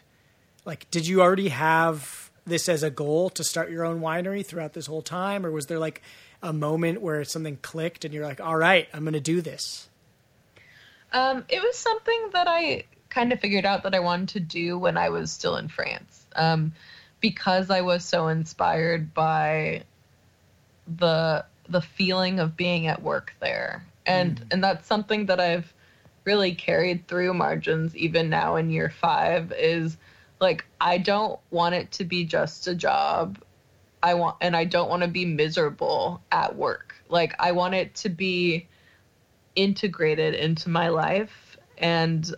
[0.66, 4.74] Like, did you already have this as a goal to start your own winery throughout
[4.74, 6.02] this whole time, or was there like
[6.42, 9.89] a moment where something clicked and you're like, "All right, I'm going to do this"?
[11.12, 14.78] Um, it was something that I kind of figured out that I wanted to do
[14.78, 16.74] when I was still in France, um,
[17.20, 19.84] because I was so inspired by
[20.98, 24.54] the the feeling of being at work there, and mm.
[24.54, 25.74] and that's something that I've
[26.26, 29.98] really carried through margins even now in year five is
[30.40, 33.42] like I don't want it to be just a job.
[34.02, 36.96] I want and I don't want to be miserable at work.
[37.10, 38.68] Like I want it to be
[39.56, 42.34] integrated into my life and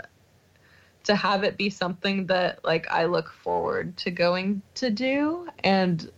[1.06, 6.12] to have it be something that like I look forward to going to do and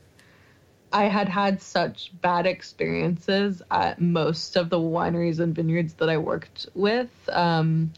[0.91, 6.17] I had had such bad experiences at most of the wineries and vineyards that I
[6.17, 7.12] worked with.
[7.30, 7.91] Um,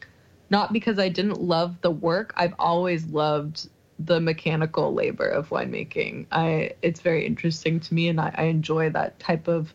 [0.49, 2.34] not because I didn't love the work.
[2.36, 6.25] I've always loved the mechanical labor of winemaking.
[6.32, 9.73] I it's very interesting to me, and I, I enjoy that type of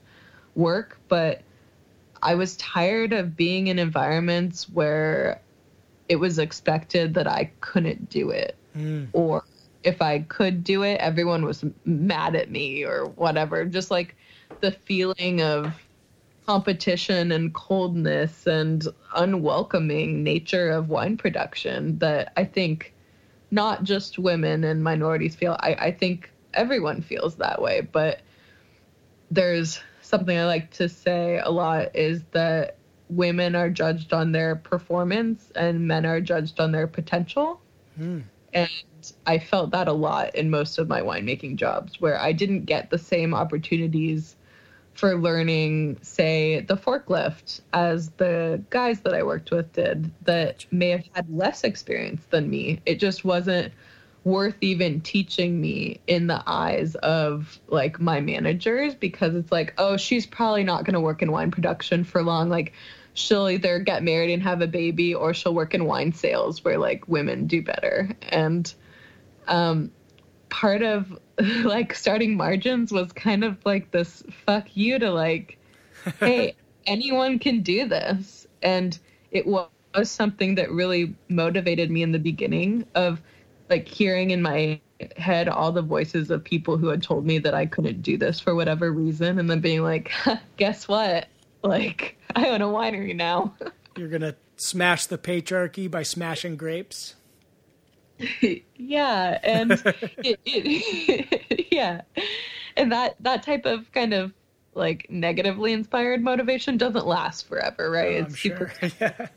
[0.55, 0.98] work.
[1.09, 1.42] But
[2.22, 5.40] I was tired of being in environments where
[6.09, 9.09] it was expected that I couldn't do it, mm.
[9.12, 9.44] or
[9.85, 13.64] if I could do it, everyone was mad at me or whatever.
[13.64, 14.16] Just like
[14.61, 15.73] the feeling of
[16.47, 22.94] competition and coldness and unwelcoming nature of wine production that I think
[23.51, 25.57] not just women and minorities feel.
[25.61, 27.83] I, I think everyone feels that way.
[27.83, 28.20] But
[29.31, 34.57] there's something I like to say a lot is that women are judged on their
[34.57, 37.61] performance and men are judged on their potential.
[37.97, 38.20] Hmm.
[38.53, 38.70] And
[39.27, 42.90] I felt that a lot in most of my winemaking jobs where I didn't get
[42.90, 44.37] the same opportunities
[44.95, 50.90] for learning, say, the forklift as the guys that I worked with did that may
[50.90, 52.81] have had less experience than me.
[52.87, 53.73] It just wasn't
[54.23, 59.97] worth even teaching me in the eyes of like my managers because it's like, oh,
[59.97, 62.49] she's probably not going to work in wine production for long.
[62.49, 62.73] Like,
[63.14, 66.79] she'll either get married and have a baby or she'll work in wine sales where
[66.79, 68.11] like women do better.
[68.29, 68.73] And
[69.49, 69.91] um,
[70.49, 71.19] part of
[71.65, 75.59] like starting margins was kind of like this fuck you to like,
[76.21, 76.55] hey,
[76.87, 78.47] anyone can do this.
[78.63, 78.99] And
[79.31, 79.69] it was
[80.05, 83.21] something that really motivated me in the beginning of
[83.69, 84.81] like hearing in my
[85.17, 88.39] head all the voices of people who had told me that I couldn't do this
[88.39, 90.13] for whatever reason and then being like,
[90.57, 91.29] guess what?
[91.63, 93.55] Like, I own a winery now.
[93.97, 97.15] You're going to smash the patriarchy by smashing grapes?
[98.77, 99.72] yeah, and
[100.22, 102.03] it, it yeah,
[102.77, 104.33] and that that type of kind of
[104.74, 108.20] like negatively inspired motivation doesn't last forever, right?
[108.20, 108.72] Oh, it's super.
[108.81, 108.90] Sure.
[109.00, 109.29] yeah.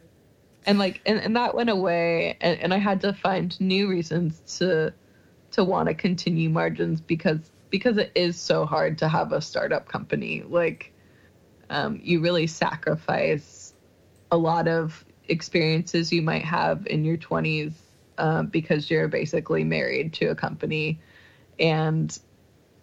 [0.66, 4.58] And like and, and that went away and, and I had to find new reasons
[4.58, 4.94] to
[5.52, 9.88] to want to continue margins because because it is so hard to have a startup
[9.88, 10.44] company.
[10.48, 10.94] Like
[11.70, 13.74] um, you really sacrifice
[14.32, 17.74] a lot of experiences you might have in your 20s
[18.18, 21.00] uh, because you're basically married to a company.
[21.60, 22.18] And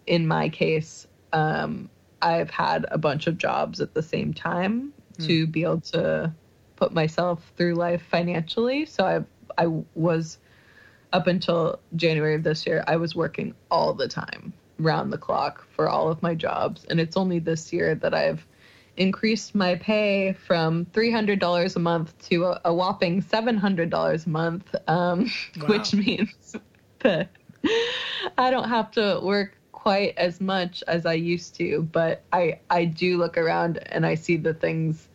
[0.07, 1.89] in my case, um,
[2.21, 5.27] I've had a bunch of jobs at the same time mm.
[5.27, 6.33] to be able to
[6.75, 8.85] put myself through life financially.
[8.85, 9.23] So I
[9.57, 10.37] I was
[11.13, 15.65] up until January of this year, I was working all the time, round the clock
[15.69, 16.85] for all of my jobs.
[16.89, 18.45] And it's only this year that I've
[18.97, 25.31] increased my pay from $300 a month to a, a whopping $700 a month, um,
[25.57, 25.67] wow.
[25.67, 26.55] which means
[26.99, 27.29] that
[28.37, 32.85] I don't have to work quite as much as I used to, but I, I
[32.85, 35.07] do look around and I see the things,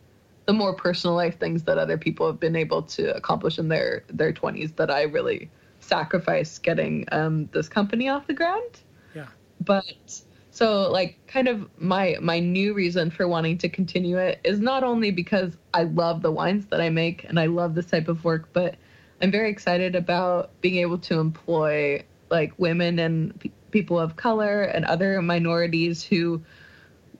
[0.46, 4.04] the more personal life things that other people have been able to accomplish in their,
[4.08, 8.80] their 20s that I really sacrificed getting um, this company off the ground.
[9.14, 9.26] Yeah.
[9.60, 10.22] But
[10.61, 14.85] so like kind of my my new reason for wanting to continue it is not
[14.85, 18.23] only because I love the wines that I make and I love this type of
[18.25, 18.77] work, but
[19.23, 24.85] I'm very excited about being able to employ like women and people of color and
[24.85, 26.42] other minorities who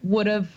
[0.03, 0.50] would have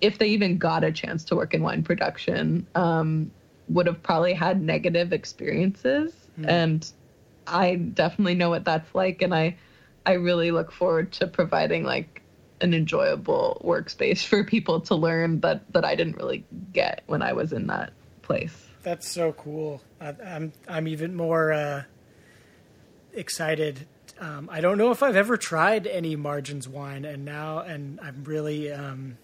[0.00, 3.32] if they even got a chance to work in wine production um,
[3.68, 6.48] would have probably had negative experiences mm.
[6.48, 6.92] and
[7.48, 9.56] I definitely know what that's like and I
[10.06, 12.22] I really look forward to providing like
[12.60, 17.32] an enjoyable workspace for people to learn that that I didn't really get when I
[17.32, 17.92] was in that
[18.22, 18.66] place.
[18.82, 19.82] That's so cool.
[20.00, 21.82] I, am I'm, I'm even more uh,
[23.12, 23.86] excited.
[24.20, 28.24] Um, I don't know if I've ever tried any margins wine, and now and I'm
[28.24, 28.72] really.
[28.72, 29.18] Um,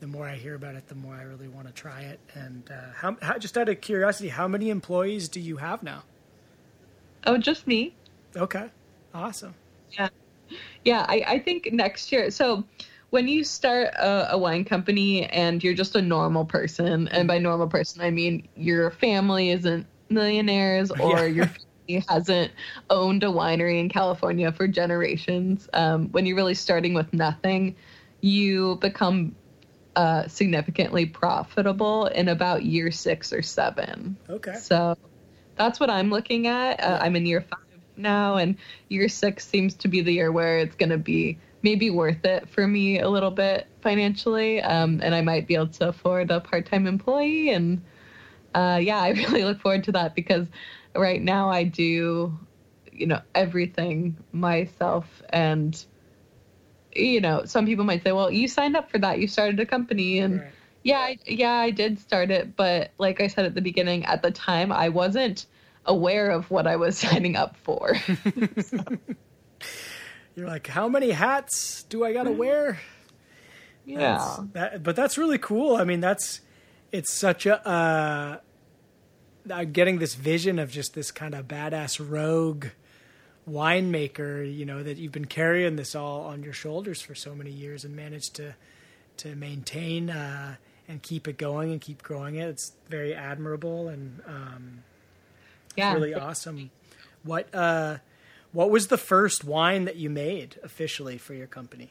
[0.00, 2.20] the more I hear about it, the more I really want to try it.
[2.34, 6.02] And uh, how, how, just out of curiosity, how many employees do you have now?
[7.26, 7.94] Oh, just me.
[8.36, 8.68] Okay,
[9.14, 9.54] awesome.
[9.92, 10.10] Yeah.
[10.84, 12.30] Yeah, I, I think next year.
[12.30, 12.64] So
[13.10, 17.38] when you start a, a, wine company and you're just a normal person, and by
[17.38, 21.24] normal person I mean your family isn't millionaires or yeah.
[21.26, 22.52] your family hasn't
[22.90, 25.68] owned a winery in California for generations.
[25.72, 27.76] Um, when you're really starting with nothing,
[28.20, 29.34] you become
[29.96, 34.16] uh, significantly profitable in about year six or seven.
[34.28, 34.54] Okay.
[34.54, 34.96] So
[35.56, 36.82] that's what I'm looking at.
[36.82, 37.63] Uh, I'm in year five
[37.96, 38.56] now, and
[38.88, 42.48] year six seems to be the year where it's going to be maybe worth it
[42.48, 46.40] for me a little bit financially, um, and I might be able to afford a
[46.40, 47.50] part-time employee.
[47.50, 47.82] And
[48.54, 50.46] uh, yeah, I really look forward to that because
[50.94, 52.38] right now I do,
[52.92, 55.84] you know, everything myself and
[56.94, 59.18] you know, some people might say, well, you signed up for that.
[59.18, 60.20] You started a company.
[60.20, 60.52] And right.
[60.82, 62.56] yeah, I, yeah, I did start it.
[62.56, 65.46] But like I said at the beginning, at the time, I wasn't
[65.86, 67.94] aware of what I was signing up for.
[70.36, 72.80] You're like, how many hats do I got to wear?
[73.84, 74.38] Yeah.
[74.52, 75.76] That, but that's really cool.
[75.76, 76.40] I mean, that's,
[76.90, 78.38] it's such a, uh,
[79.52, 82.66] I'm getting this vision of just this kind of badass rogue
[83.48, 87.50] winemaker, you know, that you've been carrying this all on your shoulders for so many
[87.50, 88.54] years and managed to
[89.16, 90.56] to maintain uh,
[90.88, 92.48] and keep it going and keep growing it.
[92.48, 94.82] It's very admirable and um,
[95.76, 96.70] yeah, really awesome.
[97.22, 97.98] What uh,
[98.52, 101.90] what was the first wine that you made officially for your company?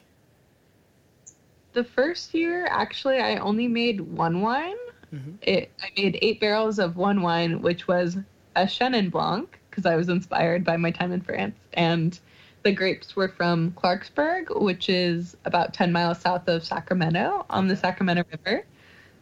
[1.73, 4.75] The first year, actually, I only made one wine.
[5.13, 5.31] Mm-hmm.
[5.41, 8.17] It, I made eight barrels of one wine, which was
[8.55, 11.55] a Chenin Blanc because I was inspired by my time in France.
[11.73, 12.17] And
[12.61, 17.75] the grapes were from Clarksburg, which is about 10 miles south of Sacramento on the
[17.75, 18.65] Sacramento River.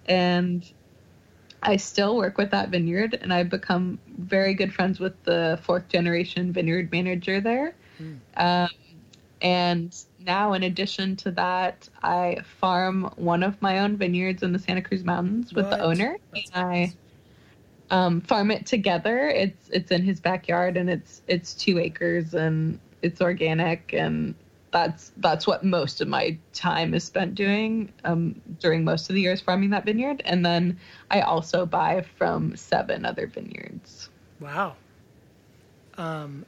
[0.06, 0.70] And
[1.64, 5.88] I still work with that vineyard, and I've become very good friends with the fourth
[5.90, 7.76] generation vineyard manager there.
[8.02, 8.20] Mm.
[8.36, 8.70] Um,
[9.42, 14.60] and now, in addition to that, I farm one of my own vineyards in the
[14.60, 15.78] Santa Cruz Mountains with what?
[15.78, 16.18] the owner.
[16.34, 16.94] That's and I
[17.92, 19.28] um, farm it together.
[19.28, 24.34] It's it's in his backyard and it's it's two acres and it's organic and
[24.72, 29.22] that's that's what most of my time is spent doing um, during most of the
[29.22, 30.22] years farming that vineyard.
[30.26, 34.10] And then I also buy from seven other vineyards.
[34.40, 34.76] Wow.
[35.98, 36.46] Um,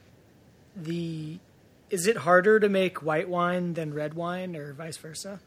[0.74, 1.38] the
[1.90, 5.40] is it harder to make white wine than red wine or vice versa?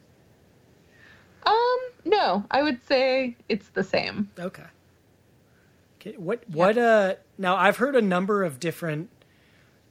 [1.44, 4.30] Um, no, I would say it's the same.
[4.40, 4.64] Okay.
[6.16, 9.10] What what uh now I've heard a number of different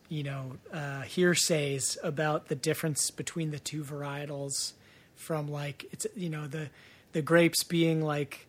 [0.09, 4.73] you know uh, hearsays about the difference between the two varietals
[5.15, 6.71] from like it's you know the
[7.13, 8.47] the grapes being like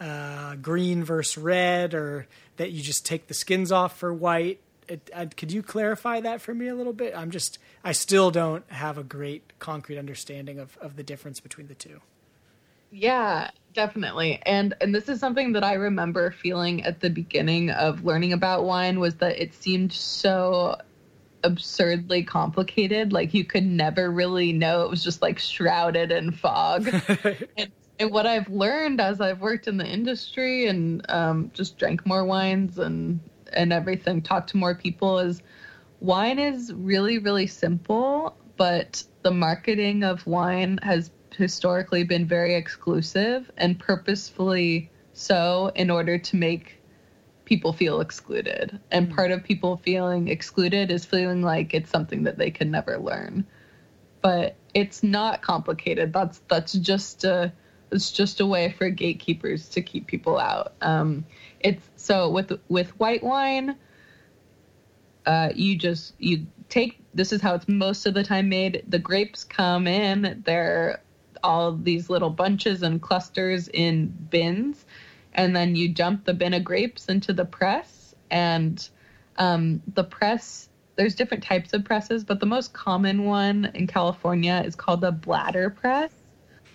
[0.00, 2.26] uh, green versus red or
[2.56, 4.60] that you just take the skins off for white.
[4.88, 7.16] It, uh, could you clarify that for me a little bit?
[7.16, 11.66] I'm just i still don't have a great concrete understanding of, of the difference between
[11.66, 12.00] the two.
[12.92, 14.40] Yeah, definitely.
[14.46, 18.64] And and this is something that I remember feeling at the beginning of learning about
[18.64, 20.76] wine was that it seemed so
[21.46, 23.12] absurdly complicated.
[23.12, 24.82] Like you could never really know.
[24.82, 26.88] It was just like shrouded in fog.
[27.56, 32.04] and, and, what I've learned as I've worked in the industry and um, just drank
[32.04, 33.20] more wines and
[33.52, 35.40] and everything, talked to more people is
[36.00, 43.50] wine is really really simple, but the marketing of wine has historically been very exclusive
[43.56, 46.80] and purposefully so in order to make
[47.46, 48.78] people feel excluded.
[48.90, 49.14] And mm.
[49.14, 53.46] part of people feeling excluded is feeling like it's something that they can never learn.
[54.20, 56.12] But it's not complicated.
[56.12, 57.52] That's that's just a
[57.90, 60.74] it's just a way for gatekeepers to keep people out.
[60.82, 61.24] Um,
[61.60, 63.76] it's so with with white wine,
[65.24, 68.84] uh, you just you take this is how it's most of the time made.
[68.88, 71.00] The grapes come in, they're
[71.42, 74.84] all these little bunches and clusters in bins,
[75.36, 78.14] and then you dump the bin of grapes into the press.
[78.30, 78.86] And
[79.36, 84.62] um, the press, there's different types of presses, but the most common one in California
[84.66, 86.10] is called the bladder press.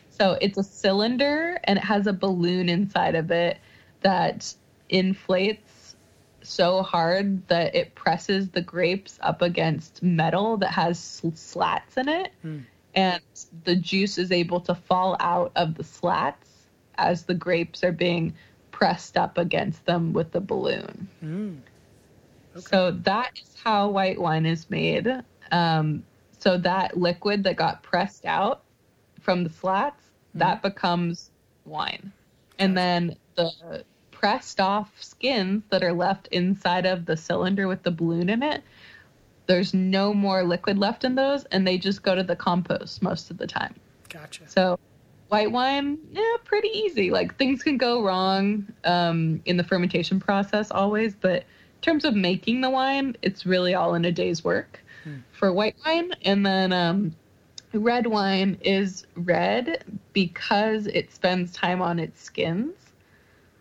[0.09, 3.57] So it's a cylinder and it has a balloon inside of it
[4.01, 4.53] that
[4.89, 5.95] inflates
[6.43, 12.32] so hard that it presses the grapes up against metal that has slats in it.
[12.45, 13.22] Mm and
[13.64, 18.34] the juice is able to fall out of the slats as the grapes are being
[18.82, 21.07] pressed up against them with the balloon.
[21.23, 21.59] Mm.
[22.55, 22.65] Okay.
[22.67, 25.07] So that is how white wine is made.
[25.51, 26.03] Um,
[26.39, 28.63] so that liquid that got pressed out
[29.19, 30.03] from the slats,
[30.36, 30.39] mm.
[30.39, 31.29] that becomes
[31.63, 32.11] wine.
[32.57, 37.91] And then the pressed off skins that are left inside of the cylinder with the
[37.91, 38.63] balloon in it,
[39.45, 43.29] there's no more liquid left in those, and they just go to the compost most
[43.29, 43.75] of the time.
[44.09, 44.49] Gotcha.
[44.49, 44.79] So
[45.32, 47.09] white wine, yeah, pretty easy.
[47.09, 52.15] Like things can go wrong um, in the fermentation process always, but in terms of
[52.15, 54.82] making the wine, it's really all in a day's work
[55.32, 56.11] for white wine.
[56.23, 57.15] And then um,
[57.71, 62.75] red wine is red because it spends time on its skins.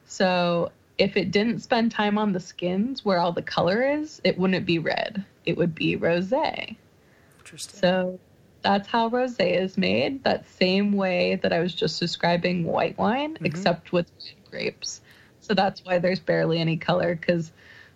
[0.06, 4.36] So if it didn't spend time on the skins where all the color is, it
[4.36, 5.24] wouldn't be red.
[5.46, 6.76] It would be rosé.
[7.38, 7.80] Interesting.
[7.80, 8.18] So
[8.62, 10.24] that's how rosé is made.
[10.24, 14.10] That same way that I was just describing white wine, except with
[14.50, 15.00] grapes.
[15.40, 17.52] So that's why there's barely any color because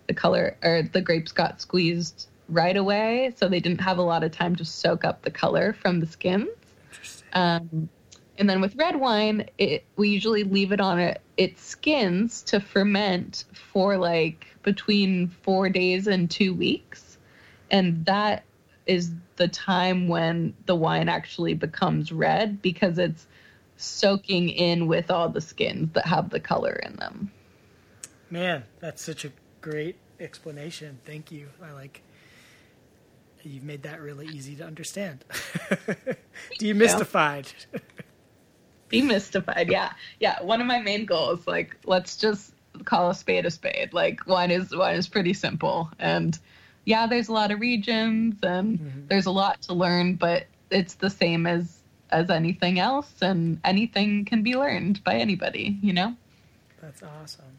[0.07, 4.25] the color or the grapes got squeezed right away, so they didn't have a lot
[4.25, 6.49] of time to soak up the color from the skins.
[7.33, 7.89] Um,
[8.37, 12.61] and then with red wine, it we usually leave it on it its skins to
[12.61, 17.19] ferment for like between four days and two weeks,
[17.71, 18.45] and that
[18.87, 23.27] is the time when the wine actually becomes red because it's
[23.77, 27.31] soaking in with all the skins that have the color in them.
[28.31, 30.99] Man, that's such a great explanation.
[31.05, 31.49] Thank you.
[31.63, 32.03] I like
[33.43, 35.25] you've made that really easy to understand.
[36.59, 37.53] Demystified.
[38.91, 42.53] demystified yeah yeah one of my main goals like let's just
[42.85, 46.39] call a spade a spade like wine is wine is pretty simple and
[46.85, 51.11] yeah there's a lot of regions and there's a lot to learn but it's the
[51.11, 51.79] same as
[52.11, 56.15] as anything else and anything can be learned by anybody you know
[56.81, 57.59] That's awesome.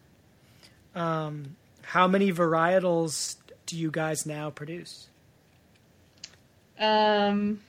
[0.95, 5.07] Um, how many varietals do you guys now produce?
[6.79, 7.59] um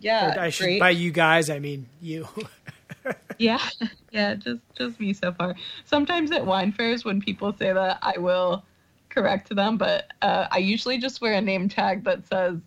[0.00, 0.80] yeah Or I should, great.
[0.80, 2.28] by you guys, I mean you.
[3.38, 3.60] Yeah,
[4.10, 5.54] yeah, just just me so far.
[5.84, 8.64] Sometimes at wine fairs, when people say that, I will
[9.16, 12.58] correct to them, but uh, I usually just wear a name tag that says,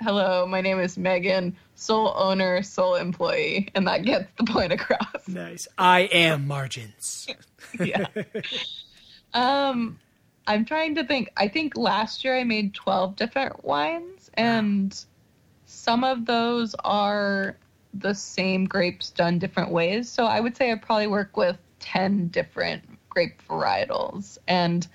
[0.00, 5.28] "Hello, my name is Megan, sole owner, sole employee," and that gets the point across.
[5.28, 5.68] nice.
[5.76, 7.28] I am margins.
[7.80, 8.06] yeah.
[9.34, 9.98] Um,
[10.46, 11.30] I'm trying to think.
[11.36, 14.98] I think last year I made 12 different wines, and
[15.66, 17.56] some of those are
[17.92, 20.08] the same grapes done different ways.
[20.08, 24.38] So I would say I probably work with 10 different grape varietals.
[24.48, 24.86] And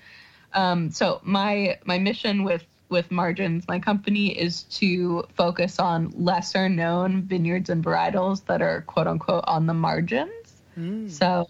[0.56, 6.68] um, so my my mission with with Margins, my company, is to focus on lesser
[6.68, 10.62] known vineyards and varietals that are quote unquote on the margins.
[11.10, 11.48] So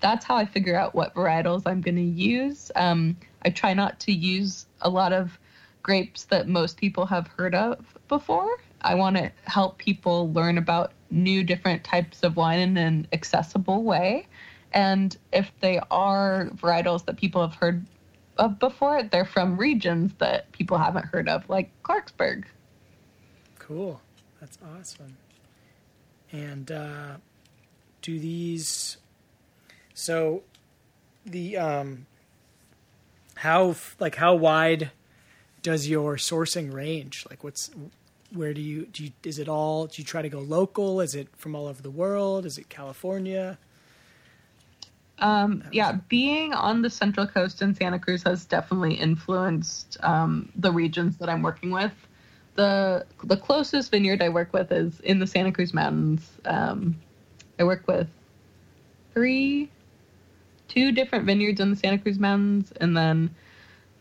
[0.00, 2.70] that's how I figure out what varietals I'm going to use.
[2.76, 5.38] Um, I try not to use a lot of
[5.82, 8.58] grapes that most people have heard of before.
[8.80, 13.82] I want to help people learn about new different types of wine in an accessible
[13.82, 14.26] way.
[14.72, 17.84] And if they are varietals that people have heard
[18.38, 22.44] of before, they're from regions that people haven't heard of, like Clarksburg.
[23.58, 24.00] Cool.
[24.40, 25.16] That's awesome.
[26.32, 27.16] And uh,
[28.02, 28.98] do these?
[29.94, 30.42] So,
[31.24, 32.06] the um,
[33.36, 34.90] how like how wide
[35.62, 37.26] does your sourcing range?
[37.30, 37.70] Like, what's
[38.32, 39.04] where do you do?
[39.04, 39.86] You, is it all?
[39.86, 41.00] Do you try to go local?
[41.00, 42.46] Is it from all over the world?
[42.46, 43.58] Is it California?
[45.18, 50.70] Um, yeah, being on the Central Coast in Santa Cruz has definitely influenced um, the
[50.70, 51.92] regions that I'm working with.
[52.54, 56.30] the The closest vineyard I work with is in the Santa Cruz Mountains.
[56.44, 56.96] Um,
[57.58, 58.08] I work with
[59.14, 59.70] three,
[60.68, 63.34] two different vineyards in the Santa Cruz Mountains, and then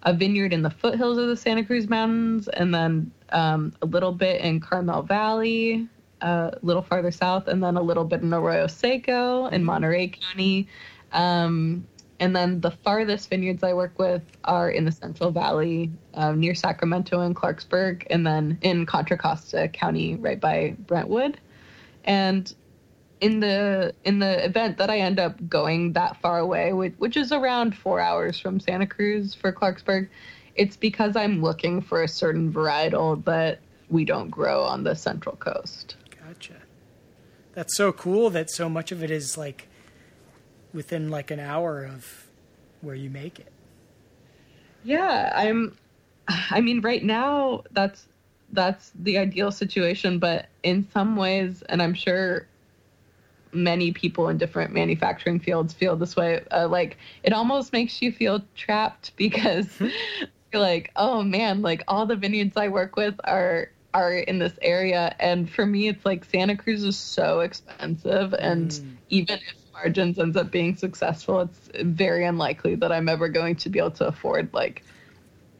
[0.03, 4.11] a vineyard in the foothills of the Santa Cruz Mountains, and then um, a little
[4.11, 5.87] bit in Carmel Valley,
[6.21, 10.09] uh, a little farther south, and then a little bit in Arroyo Seco in Monterey
[10.09, 10.67] County.
[11.15, 11.87] Um,
[12.19, 16.55] and then the farthest vineyards I work with are in the Central Valley, uh, near
[16.55, 21.39] Sacramento and Clarksburg, and then in Contra Costa County, right by Brentwood.
[22.03, 22.53] And
[23.21, 27.17] in the in the event that I end up going that far away, which, which
[27.17, 30.07] is around four hours from Santa Cruz for Clarksburg,
[30.55, 33.59] it's because I'm looking for a certain varietal that
[33.89, 35.95] we don't grow on the Central Coast.
[36.25, 36.55] Gotcha.
[37.53, 39.67] That's so cool that so much of it is like
[40.75, 42.27] within like an hour of
[42.81, 43.51] where you make it.
[44.83, 45.75] Yeah, I'm
[46.27, 48.07] I mean right now that's
[48.51, 52.47] that's the ideal situation, but in some ways and I'm sure
[53.51, 58.11] many people in different manufacturing fields feel this way uh, like it almost makes you
[58.11, 63.69] feel trapped because you're like, "Oh man, like all the vineyards I work with are
[63.95, 65.15] are in this area.
[65.21, 68.33] And for me it's like Santa Cruz is so expensive.
[68.33, 68.77] And
[69.09, 73.69] even if margins ends up being successful it's very unlikely that i'm ever going to
[73.69, 74.83] be able to afford like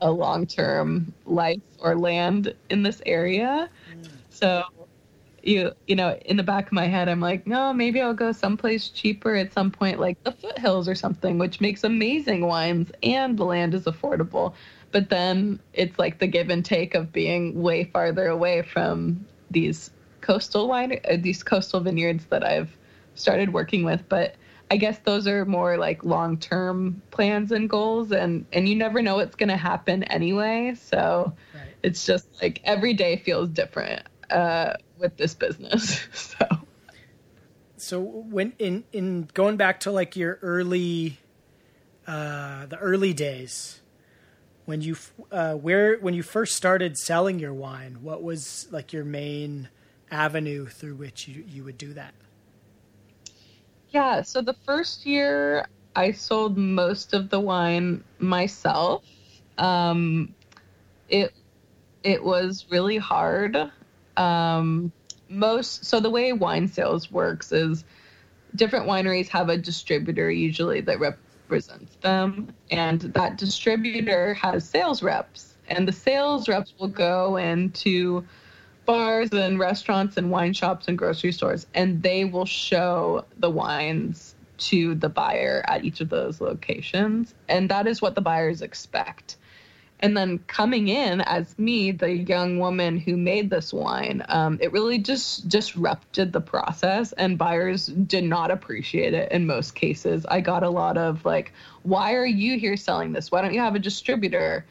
[0.01, 3.69] a long term life or land in this area.
[4.29, 4.63] So
[5.43, 8.31] you you know, in the back of my head I'm like, no, maybe I'll go
[8.31, 13.37] someplace cheaper at some point like the foothills or something, which makes amazing wines and
[13.37, 14.53] the land is affordable.
[14.91, 19.91] But then it's like the give and take of being way farther away from these
[20.21, 22.75] coastal wine uh, these coastal vineyards that I've
[23.15, 24.35] started working with, but
[24.71, 29.01] I guess those are more like long term plans and goals, and and you never
[29.01, 30.75] know what's going to happen anyway.
[30.75, 31.75] So Right.
[31.83, 36.07] it's just like every day feels different uh, with this business.
[36.13, 36.67] So
[37.77, 41.19] So when in in going back to like your early,
[42.07, 43.81] uh, the early days,
[44.65, 44.97] when you
[45.31, 49.69] uh, where when you first started selling your wine, what was like your main
[50.11, 52.13] avenue through which you you would do that?
[53.95, 55.65] Yeah, so the first year
[55.95, 59.05] I sold most of the wine myself.
[59.57, 60.35] Um,
[61.07, 61.31] it
[62.03, 63.55] it was really hard.
[64.17, 64.91] Um,
[65.29, 67.85] most so the way wine sales works is
[68.53, 75.55] different wineries have a distributor usually that represents them and that distributor has sales reps
[75.69, 78.25] and the sales reps will go into
[78.85, 84.35] bars and restaurants and wine shops and grocery stores and they will show the wines
[84.57, 89.37] to the buyer at each of those locations and that is what the buyers expect.
[90.01, 94.71] And then coming in as me the young woman who made this wine um, it
[94.71, 100.25] really just disrupted the process and buyers did not appreciate it in most cases.
[100.27, 103.31] I got a lot of like why are you here selling this?
[103.31, 104.65] Why don't you have a distributor?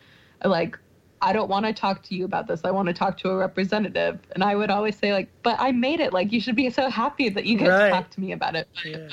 [0.44, 0.78] Like
[1.24, 3.36] i don't want to talk to you about this i want to talk to a
[3.36, 4.20] representative.
[4.34, 6.88] And i would always say like but i made it like you should be so
[6.90, 7.86] happy that you get Right.
[7.86, 8.68] to talk to me about it.
[8.84, 9.08] Yeah.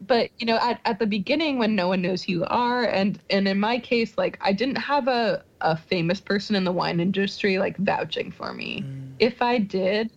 [0.00, 3.20] but you know at, at the beginning when no one knows who you are and
[3.30, 7.00] and in my case like i didn't have a, a famous person in the wine
[7.00, 8.82] industry like vouching for me.
[8.82, 9.14] Mm.
[9.18, 10.10] If i did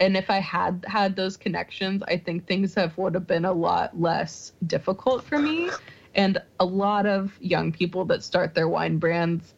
[0.00, 3.52] and if i had had those connections i think things have would have been a
[3.52, 5.70] lot less difficult for me.
[6.14, 9.54] And a lot of young people that start their wine brands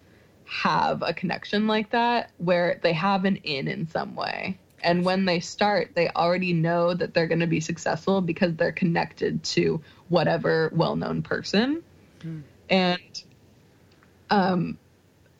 [0.53, 4.59] have a connection like that where they have an in in some way.
[4.82, 8.72] And when they start they already know that they're going to be successful because they're
[8.72, 11.82] connected to whatever well-known person.
[12.68, 13.00] And
[14.28, 14.78] um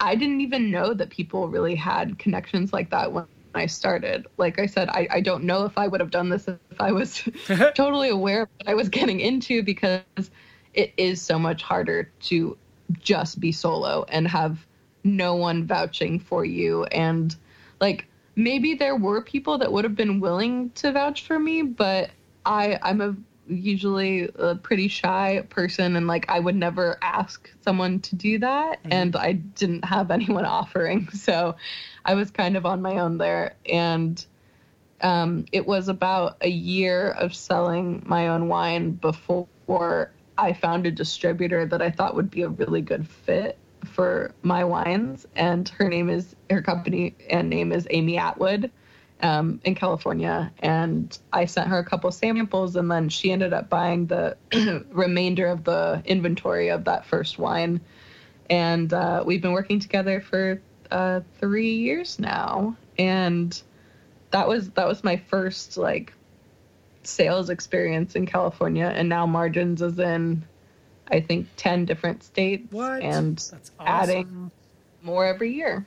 [0.01, 4.27] i didn't even know that people really had connections like that when i started.
[4.39, 6.91] Like i said i, I don't know if i would have done this if i
[6.91, 7.23] was
[7.75, 10.31] totally aware of what i was getting into because
[10.73, 12.57] it is so much harder to
[12.99, 14.67] just be solo and have
[15.05, 16.85] no one vouching for you.
[16.85, 17.35] And
[17.81, 22.11] like maybe there were people that would have been willing to vouch for me but
[22.47, 23.15] i i'm a
[23.49, 28.79] usually a pretty shy person and like i would never ask someone to do that.
[28.85, 31.09] And i didn't have anyone offering.
[31.11, 31.57] So
[32.05, 33.57] i was kind of on my own there.
[33.67, 34.25] And
[35.01, 40.93] um, it was about a year of selling my own wine before I found a
[40.93, 45.27] distributor that I thought would be a really good fit for my wines.
[45.35, 48.71] And her name is, her company and name is Amy Atwood
[49.21, 50.53] um, in California.
[50.61, 54.37] And I sent her a couple samples and then she ended up buying the
[54.91, 57.81] remainder of the inventory of that first wine.
[58.51, 60.61] And uh, we've been working together for
[60.91, 62.77] uh, three years now.
[62.99, 63.61] And
[64.33, 66.13] that was that was my first like
[67.05, 70.45] sales experience in California and now margins is in
[71.13, 73.03] I think 10 different states What?
[73.03, 73.87] and That's awesome.
[74.11, 74.51] adding
[75.03, 75.85] more every year.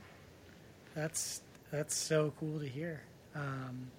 [0.94, 3.02] That's that's so cool to hear.
[3.36, 3.92] Um,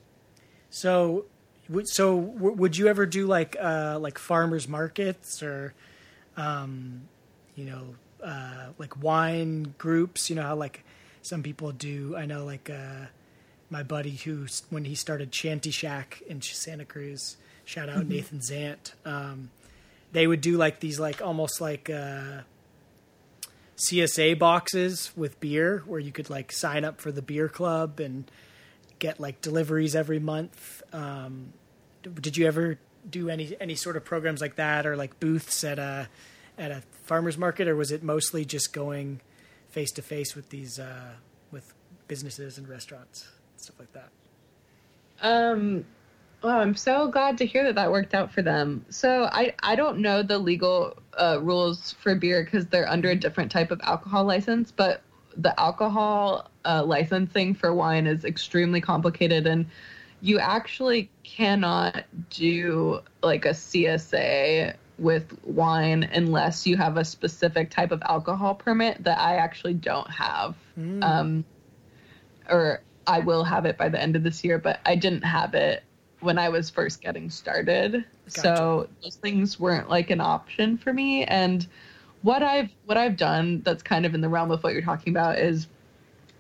[0.71, 1.25] so,
[1.69, 5.75] would- so w- would you ever do like uh, like farmers markets or,
[6.37, 7.03] um,
[7.55, 10.31] you know, uh, like wine groups?
[10.31, 10.85] You know how like
[11.23, 12.15] some people do.
[12.17, 13.07] I know like uh,
[13.69, 17.37] my buddy who when he started Shanty Shack in Santa Cruz.
[17.67, 18.93] Shout out Nathan Zant.
[19.05, 19.51] Um,
[20.17, 21.91] they would do like these like almost like.
[21.91, 22.41] Uh,
[23.77, 28.31] CSA boxes with beer where you could like sign up for the beer club and
[28.99, 30.83] get like deliveries every month.
[30.95, 31.53] Um,
[32.03, 35.79] did you ever do any any sort of programs like that or like booths at
[35.79, 36.09] a
[36.57, 39.21] at a farmers market or was it mostly just going
[39.69, 41.13] face to face with these uh,
[41.51, 41.75] with
[42.09, 44.09] businesses and restaurants stuff like that?
[45.21, 45.85] Um,
[46.47, 48.87] well, I'm so glad to hear that that worked out for them.
[48.89, 53.17] So I I don't know the legal uh, rules for beer because they're under a
[53.17, 55.03] different type of alcohol license, but
[55.37, 59.67] the alcohol uh, licensing for wine is extremely complicated and
[60.21, 67.91] you actually cannot do like a CSA with wine unless you have a specific type
[67.91, 70.55] of alcohol permit that I actually don't have.
[70.79, 71.03] Mm.
[71.03, 71.45] Um,
[72.49, 75.55] or I will have it by the end of this year, but I didn't have
[75.55, 75.83] it
[76.27, 78.05] when I was first getting started.
[78.27, 81.25] So those things weren't like an option for me.
[81.25, 81.67] And
[82.23, 85.13] what I've what I've done that's kind of in the realm of what you're talking
[85.13, 85.69] about is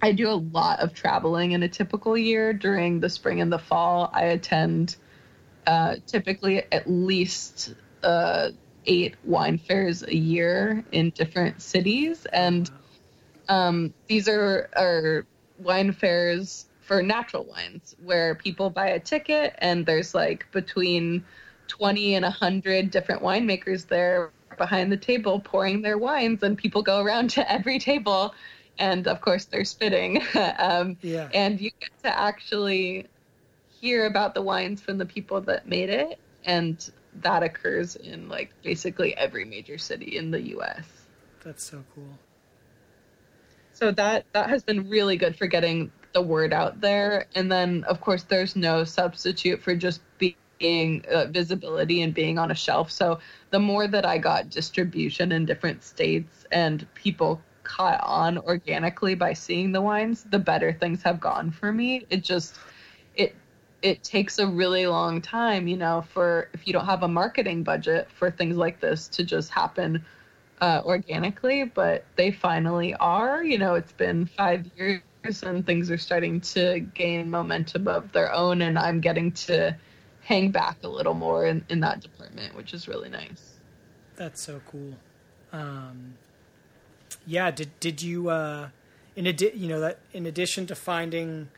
[0.02, 3.58] I do a lot of traveling in a typical year during the spring and the
[3.58, 4.10] fall.
[4.12, 4.96] I attend
[5.66, 8.50] uh, typically at least uh,
[8.84, 12.70] eight wine fairs a year in different cities, and
[13.48, 15.26] um, these are are
[15.58, 21.24] wine fairs for natural wines where people buy a ticket and there's like between
[21.68, 27.00] 20 and 100 different winemakers there behind the table pouring their wines and people go
[27.00, 28.34] around to every table
[28.78, 30.22] and of course they're spitting
[30.58, 31.28] um, Yeah.
[31.34, 33.06] and you get to actually
[33.68, 36.90] hear about the wines from the people that made it and
[37.22, 41.08] that occurs in like basically every major city in the us
[41.44, 42.18] That's so cool.
[43.72, 47.26] so that that has been really good for getting the word out there.
[47.34, 52.50] And then of course there's no substitute for just being uh, visibility and being on
[52.50, 52.90] a shelf.
[52.90, 53.18] So
[53.50, 59.34] the more that i got distribution in different states and people caught on organically by
[59.34, 62.06] seeing the wines the better things have gone for me.
[62.08, 62.56] It just
[63.14, 63.36] it
[63.82, 67.62] it takes a really long time you know for if you don't have a marketing
[67.62, 70.02] budget for things like this to just happen
[70.60, 73.44] uh, organically, but they finally are.
[73.44, 75.02] You know, it's been five years
[75.42, 79.76] and things are starting to gain momentum of their own, and I'm getting to
[80.22, 83.58] hang back a little more in, in that department, which is really nice.
[84.16, 84.94] That's so cool.
[85.52, 86.14] Um,
[87.26, 87.50] yeah.
[87.50, 88.68] Did did you uh,
[89.14, 91.48] in adi- you know that in addition to finding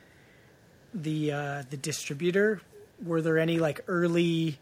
[0.93, 2.61] the uh, the distributor,
[3.05, 4.59] were there any like early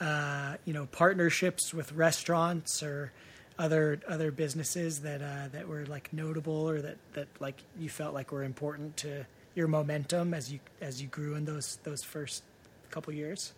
[0.00, 3.12] uh, you know partnerships with restaurants or
[3.58, 8.14] other other businesses that uh, that were like notable or that that like you felt
[8.14, 12.42] like were important to your momentum as you as you grew in those those first
[12.90, 13.52] couple years?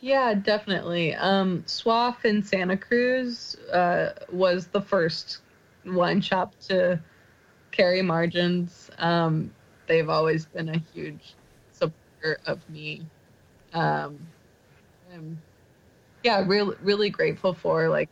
[0.00, 1.14] Yeah, definitely.
[1.14, 5.38] Um, Soif in Santa Cruz uh, was the first
[5.86, 7.00] wine shop to
[7.70, 8.90] carry margins.
[8.98, 9.50] Um,
[9.86, 11.34] they've always been a huge
[11.72, 13.02] supporter of me.
[13.72, 14.18] Um,
[15.12, 15.40] I'm,
[16.22, 18.10] yeah, really, really grateful for like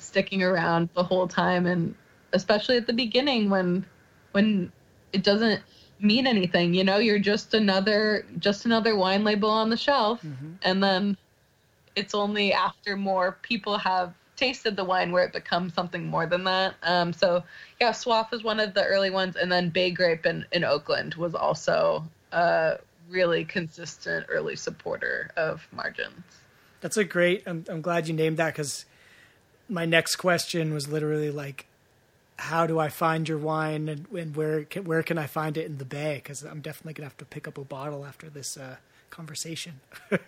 [0.00, 1.94] sticking around the whole time, and
[2.32, 3.84] especially at the beginning when
[4.32, 4.72] when
[5.12, 5.60] it doesn't
[6.00, 6.74] mean anything.
[6.74, 10.22] You know, you're just another just another wine label on the shelf,
[10.62, 11.16] and then
[11.96, 16.44] it's only after more people have tasted the wine where it becomes something more than
[16.44, 16.74] that.
[16.82, 17.44] Um, so
[17.80, 21.14] yeah, Soif is one of the early ones, and then Bay Grape in, in Oakland
[21.14, 22.78] was also a
[23.08, 26.22] really consistent early supporter of margins.
[26.80, 27.42] That's a great.
[27.46, 28.86] I'm I'm glad you named that because
[29.70, 31.66] my next question was literally like,
[32.36, 35.66] how do I find your wine and, and where can, where can I find it
[35.66, 36.16] in the Bay?
[36.16, 38.76] Because I'm definitely gonna have to pick up a bottle after this uh,
[39.10, 39.80] conversation.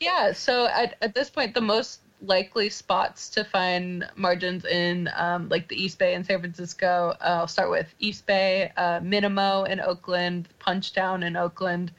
[0.00, 5.48] Yeah, so at, at this point, the most likely spots to find margins in um,
[5.48, 7.14] like the East Bay in San Francisco.
[7.20, 11.92] Uh, I'll start with East Bay, uh, Minimo in Oakland, Punchdown in Oakland,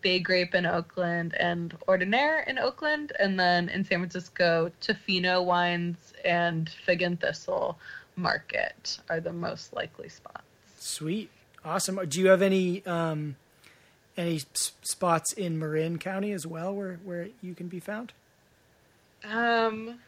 [0.00, 3.12] Bay Grape in Oakland, and Ordinaire in Oakland.
[3.18, 7.78] And then in San Francisco, Tofino Wines and Fig and Thistle
[8.16, 10.42] Market are the most likely spots.
[10.78, 11.30] Sweet,
[11.64, 12.00] awesome.
[12.08, 13.36] Do you have any um,
[14.16, 14.40] any
[14.82, 18.12] spots in Marin County as well where where you can be found?
[19.24, 19.98] Um,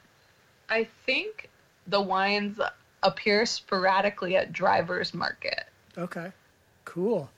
[0.69, 1.51] I think
[1.87, 2.61] the wines
[3.03, 5.65] appear sporadically at Driver's Market.
[5.97, 6.33] Okay,
[6.85, 7.31] cool,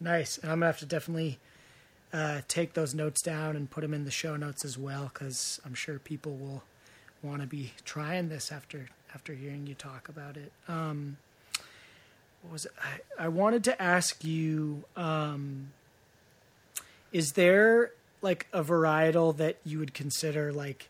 [0.00, 0.38] nice.
[0.38, 1.38] And I'm gonna have to definitely
[2.16, 5.60] uh, take those notes down and put them in the show notes as well, because
[5.66, 6.62] I'm sure people will
[7.22, 10.50] want to be trying this after after hearing you talk about it.
[10.66, 11.18] Um,
[12.40, 12.72] what was it?
[12.82, 15.72] I, I wanted to ask you: um,
[17.12, 17.92] Is there
[18.22, 20.88] like a varietal that you would consider like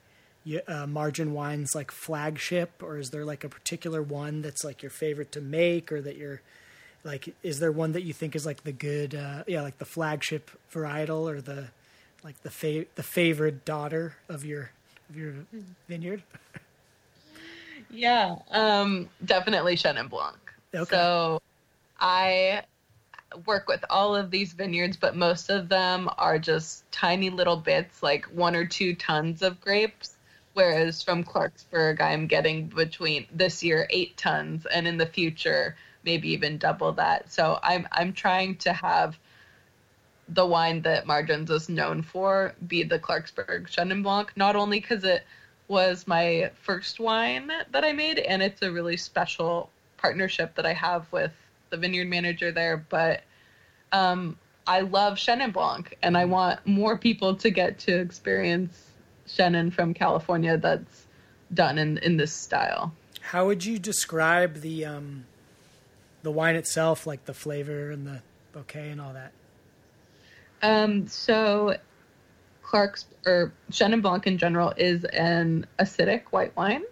[0.68, 4.90] uh, margin wines like flagship, or is there like a particular one that's like your
[4.90, 6.40] favorite to make, or that you're
[7.04, 9.84] like is there one that you think is like the good uh yeah like the
[9.84, 11.68] flagship varietal or the
[12.24, 14.70] like the fa- the favored daughter of your
[15.08, 15.34] of your
[15.88, 16.22] vineyard
[17.90, 20.36] Yeah, um, definitely Chenin Blanc.
[20.74, 20.84] Okay.
[20.90, 21.40] So
[21.98, 22.62] I
[23.44, 28.02] work with all of these vineyards, but most of them are just tiny little bits,
[28.02, 30.16] like one or two tons of grapes.
[30.54, 35.76] Whereas from Clarksburg, I'm getting between this year eight tons, and in the future
[36.06, 37.30] maybe even double that.
[37.30, 39.18] So I'm I'm trying to have
[40.28, 45.04] the wine that Margins is known for be the Clarksburg Chenin Blanc, not only because
[45.04, 45.24] it
[45.68, 50.72] was my first wine that I made, and it's a really special partnership that I
[50.72, 51.32] have with
[51.70, 52.76] the vineyard manager there.
[52.76, 53.22] But
[53.92, 58.90] um, I love Chenin Blanc, and I want more people to get to experience
[59.28, 61.06] Chenin from California that's
[61.54, 62.92] done in, in this style.
[63.20, 65.24] How would you describe the um,
[66.26, 68.20] the wine itself, like the flavor and the
[68.50, 69.30] bouquet and all that?
[70.60, 71.76] Um, so
[72.64, 76.82] Clark's or Chenin Blanc in general is an acidic white wine.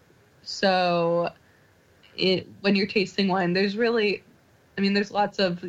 [0.43, 1.33] So
[2.17, 4.23] it when you're tasting wine, there's really,
[4.79, 5.65] I mean, there's lots of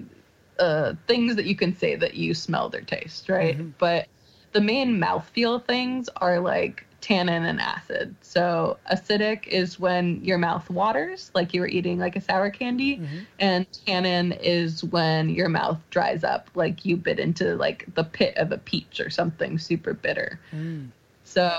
[0.60, 3.58] uh, things that you can say that you smell or taste, right?
[3.58, 3.74] Mhm.
[3.80, 4.08] But
[4.52, 8.16] the main mouthfeel things are like tannin and acid.
[8.22, 12.98] So acidic is when your mouth waters, like you were eating like a sour candy,
[12.98, 13.26] Mhm.
[13.40, 18.36] and tannin is when your mouth dries up, like you bit into like the pit
[18.38, 20.40] of a peach or something super bitter.
[20.52, 20.88] Mm.
[21.26, 21.52] So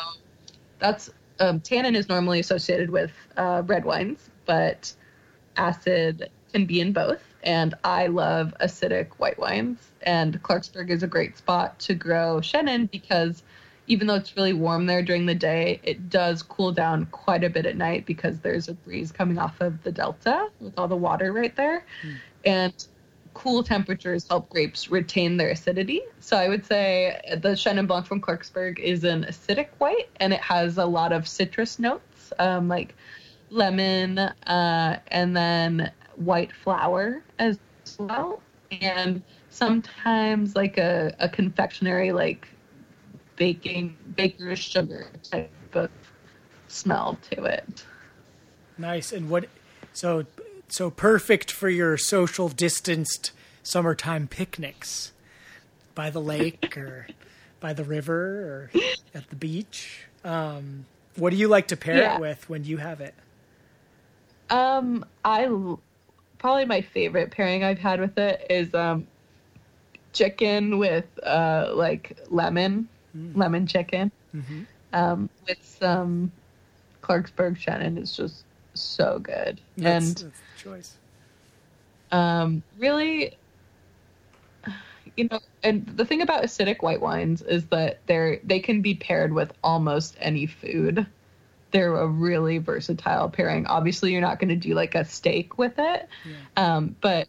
[0.81, 4.93] that's um, tannin is normally associated with uh, red wines, but
[5.57, 7.23] acid can be in both.
[7.45, 9.79] And I love acidic white wines.
[10.03, 13.45] And Clarksburg is a great spot to grow Chenin because
[13.87, 17.51] even though it's really warm there during the day, it does cool down quite a
[17.51, 20.97] bit at night because there's a breeze coming off of the delta with all the
[20.97, 21.85] water right there.
[22.45, 22.75] And
[23.35, 26.01] cool temperatures help grapes retain their acidity.
[26.21, 30.41] So I would say the Chenin Blanc from Clarksburg is an acidic white, and it
[30.41, 32.95] has a lot of citrus notes, um, like
[33.51, 37.59] lemon, uh, and then white flower as
[37.99, 38.43] well,
[38.81, 42.49] and sometimes like a, a confectionery, like
[43.37, 45.91] baking baker's sugar type of
[46.69, 47.85] smell to it.
[48.79, 49.13] Nice.
[49.13, 49.47] And what?
[49.93, 50.27] So
[50.69, 53.33] so perfect for your social distanced
[53.63, 55.13] summertime picnics
[55.95, 57.07] by the lake or
[57.61, 58.81] by the river or
[59.15, 60.07] at the beach.
[60.25, 62.17] Um, what do you like to pair Yeah.
[62.17, 63.15] it with when you have it?
[64.51, 65.49] Um, I
[66.39, 69.07] probably my favorite pairing I've had with it is um,
[70.13, 72.89] chicken with uh like lemon,
[73.35, 74.63] lemon chicken, Mm-hmm.
[74.93, 76.31] um, with some
[77.03, 78.45] Clarksburg Chenin is just
[78.75, 79.61] so good.
[79.77, 80.97] That's, and that's the choice.
[82.13, 83.37] um, really
[85.17, 88.95] you know and the thing about acidic white wines is that they're they can be
[88.95, 91.07] paired with almost any food.
[91.71, 93.67] They're a really versatile pairing.
[93.67, 96.09] Obviously you're not going to do like a steak with it.
[96.57, 97.29] Um, but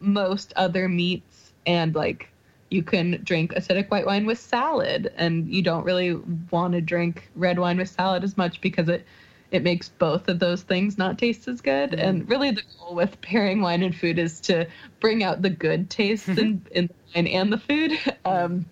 [0.00, 2.29] most other meats and like
[2.70, 6.14] you can drink acidic white wine with salad and you don't really
[6.50, 9.04] want to drink red wine with salad as much because it
[9.50, 11.94] it makes both of those things not taste as good.
[11.94, 14.66] And really the goal with pairing wine and food is to
[15.00, 17.92] bring out the good taste in, in the wine and the food.
[18.24, 18.66] Um,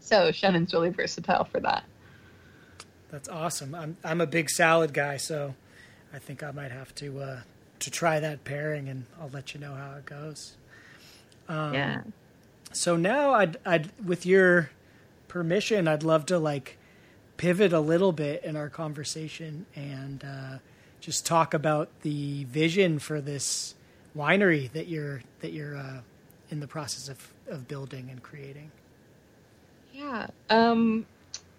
[0.00, 1.84] so Chenin's really versatile for that.
[3.10, 3.74] That's awesome.
[3.74, 5.54] I'm I'm a big salad guy, so
[6.12, 7.40] I think I might have to uh,
[7.80, 10.56] to try that pairing, and I'll let you know how it goes.
[11.48, 12.00] yeah
[12.76, 14.70] So now I'd I'd with your
[15.28, 16.76] permission, I'd love to like
[17.38, 20.58] pivot a little bit in our conversation and uh,
[21.00, 23.74] just talk about the vision for this
[24.14, 26.00] winery that you're that you're uh,
[26.50, 28.70] in the process of, of building and creating.
[29.94, 30.26] Yeah.
[30.50, 31.06] Um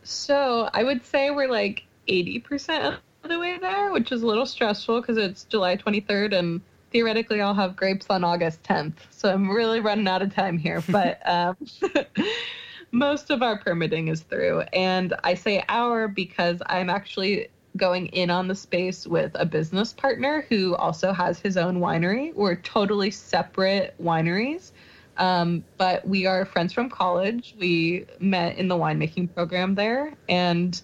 [0.03, 4.45] so I would say we're like 80% of the way there, which is a little
[4.45, 6.61] stressful because it's July 23rd and
[6.91, 8.93] theoretically I'll have grapes on August 10th.
[9.11, 11.57] So I'm really running out of time here, but um
[12.91, 18.29] most of our permitting is through and I say our because I'm actually going in
[18.29, 22.33] on the space with a business partner who also has his own winery.
[22.33, 24.71] We're totally separate wineries.
[25.17, 27.55] Um, but we are friends from college.
[27.59, 30.79] We met in the winemaking program there, and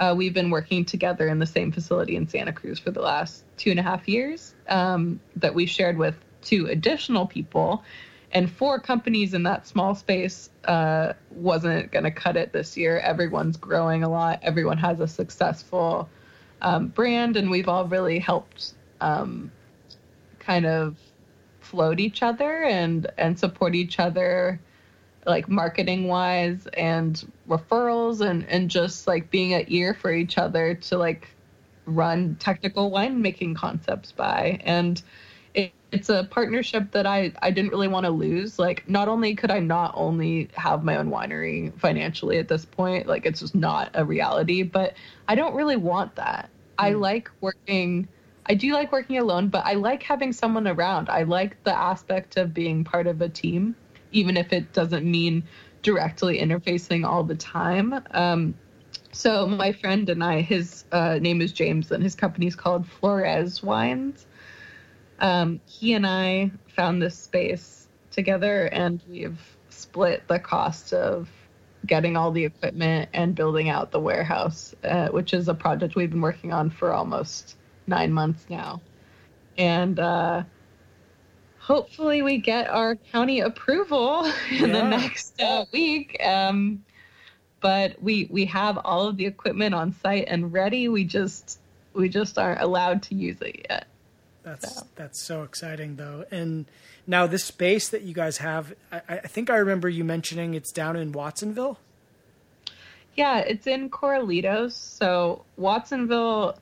[0.00, 3.44] uh, we've been working together in the same facility in Santa Cruz for the last
[3.58, 4.54] two and a half years.
[4.68, 7.84] Um, that we shared with two additional people,
[8.32, 12.98] and four companies in that small space uh, wasn't going to cut it this year.
[12.98, 14.40] Everyone's growing a lot.
[14.42, 16.08] Everyone has a successful
[16.62, 18.72] um, brand, and we've all really helped
[19.02, 19.52] um,
[20.38, 20.96] kind of
[21.60, 24.58] float each other and and support each other
[25.26, 30.74] like marketing wise and referrals and and just like being an ear for each other
[30.74, 31.28] to like
[31.86, 34.60] run technical winemaking concepts by.
[34.64, 35.02] And
[35.54, 38.58] it, it's a partnership that I I didn't really want to lose.
[38.58, 43.06] Like not only could I not only have my own winery financially at this point
[43.06, 44.94] like it's just not a reality but
[45.28, 46.48] I don't really want that.
[46.78, 47.00] I mm.
[47.00, 48.08] like working
[48.46, 51.08] I do like working alone, but I like having someone around.
[51.08, 53.76] I like the aspect of being part of a team,
[54.12, 55.44] even if it doesn't mean
[55.82, 57.94] directly interfacing all the time.
[58.10, 58.54] Um,
[59.12, 62.86] So my friend and I, his uh, name is James, and his company is called
[62.86, 64.26] Flores Wines.
[65.18, 71.28] Um, he and I found this space together, and we've split the cost of
[71.86, 76.10] getting all the equipment and building out the warehouse, uh, which is a project we've
[76.10, 77.56] been working on for almost
[77.86, 78.80] nine months now.
[79.58, 80.44] And uh,
[81.70, 84.72] hopefully, we get our county approval in Yeah.
[84.72, 86.20] the next uh, week.
[86.24, 86.84] Um,
[87.60, 90.88] but we we have all of the equipment on site and ready.
[90.88, 91.58] We just
[91.92, 93.86] we just aren't allowed to use it yet.
[94.42, 94.86] That's So.
[94.96, 96.24] that's so exciting though.
[96.30, 96.64] And
[97.06, 100.72] now this space that you guys have, I, I think I remember you mentioning it's
[100.72, 101.78] down in Watsonville.
[103.16, 104.72] Yeah, it's in Corralitos.
[104.72, 106.58] So Watsonville,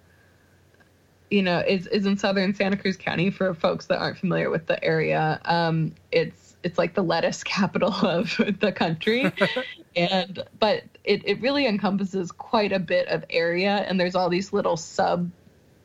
[1.30, 4.66] you know, is is in southern Santa Cruz County for folks that aren't familiar with
[4.66, 5.40] the area.
[5.44, 9.30] Um, it's it's like the lettuce capital of the country.
[9.96, 14.52] and but it, it really encompasses quite a bit of area and there's all these
[14.52, 15.30] little sub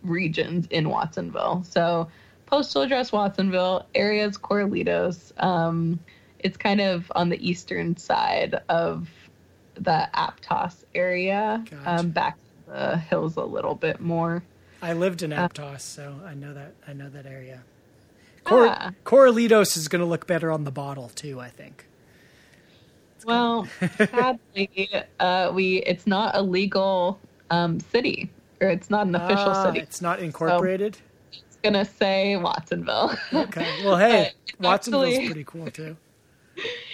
[0.02, 1.64] regions in Watsonville.
[1.70, 2.10] So
[2.46, 5.32] postal address Watsonville, areas Corralitos.
[5.42, 6.00] Um,
[6.40, 9.10] it's kind of on the eastern side of
[9.76, 11.90] the Aptos area, Gotcha.
[11.90, 14.44] um, back to the hills a little bit more.
[14.84, 17.64] I lived in Aptos, so I know that I know that area.
[18.44, 18.92] Cor- Ah.
[19.06, 21.40] Corralitos is going to look better on the bottle too.
[21.40, 21.86] I think.
[23.26, 23.68] Well,
[23.98, 27.20] sadly, uh, we it's not a legal
[27.50, 28.30] um, city,
[28.60, 29.80] or it's not an official Ah, city.
[29.80, 30.98] It's not incorporated.
[31.32, 33.16] It's gonna say Watsonville.
[33.34, 33.66] Okay.
[33.86, 35.96] Well, hey, It's Watsonville's actually- pretty cool too.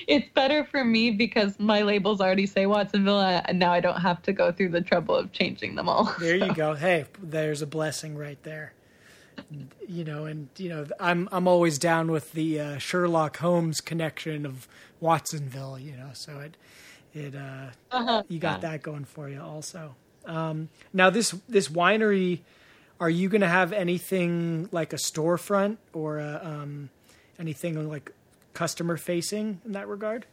[0.07, 3.99] It's better for me because my labels already say Watsonville, uh, and now I don't
[4.01, 6.13] have to go through the trouble of changing them all.
[6.19, 6.73] There you go.
[6.75, 8.73] Hey, there's a blessing right there.
[9.87, 14.45] You know, and you know, I'm I'm always down with the uh, Sherlock Holmes connection
[14.45, 14.67] of
[14.99, 15.79] Watsonville.
[15.79, 16.57] You know, so it
[17.13, 18.23] it uh, Uh-huh.
[18.27, 18.71] you got Yeah.
[18.71, 19.95] that going for you also.
[20.25, 22.39] Um, now this this winery,
[22.99, 26.89] are you going to have anything like a storefront or a, um,
[27.39, 28.11] anything like
[28.59, 30.25] customer facing in that regard?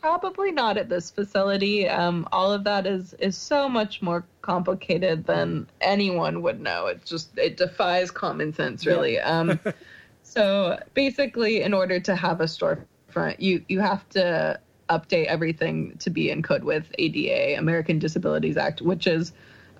[0.00, 1.88] Probably not at this facility.
[1.88, 6.86] Um, all of that is is so much more complicated than anyone would know.
[6.86, 9.18] It just it defies common sense, really.
[9.18, 9.58] Um,
[10.22, 16.10] so basically, in order to have a storefront, you you have to update everything to
[16.10, 19.32] be in code with ADA, American Disabilities Act, which is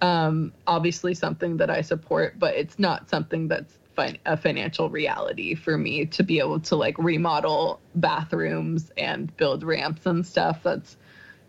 [0.03, 5.55] um, obviously something that I support, but it's not something that's fin- a financial reality
[5.55, 10.63] for me to be able to like remodel bathrooms and build ramps and stuff.
[10.63, 10.97] That's,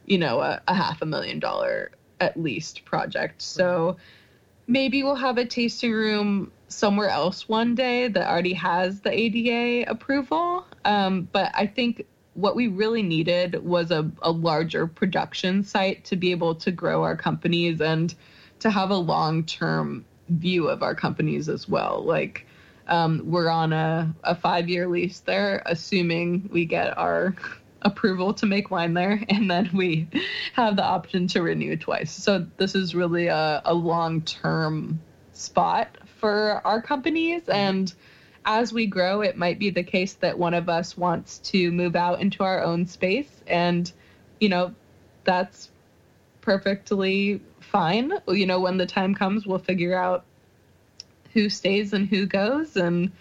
[0.05, 3.41] you know, a, a half a million dollar at least project.
[3.41, 3.97] So
[4.67, 9.89] maybe we'll have a tasting room somewhere else one day that already has the ADA
[9.89, 10.65] approval.
[10.83, 16.15] Um, but I think what we really needed was a, a larger production site to
[16.15, 18.13] be able to grow our companies and
[18.59, 22.03] to have a long term view of our companies as well.
[22.03, 22.45] Like,
[22.87, 27.35] um, we're on a, a five year lease there, assuming we get our
[27.81, 30.07] approval to make wine there, and then we
[30.53, 32.11] have the option to renew twice.
[32.11, 34.99] So, this is really a, a long term
[35.33, 37.47] spot for our companies.
[37.49, 37.93] And
[38.45, 41.95] as we grow, it might be the case that one of us wants to move
[41.95, 43.29] out into our own space.
[43.47, 43.91] And,
[44.39, 44.73] you know,
[45.23, 45.69] that's
[46.41, 47.41] perfectly
[47.75, 48.13] fine.
[48.29, 50.23] You know, when the time comes, we'll figure out
[51.33, 52.77] who stays and who goes.
[52.77, 53.11] And,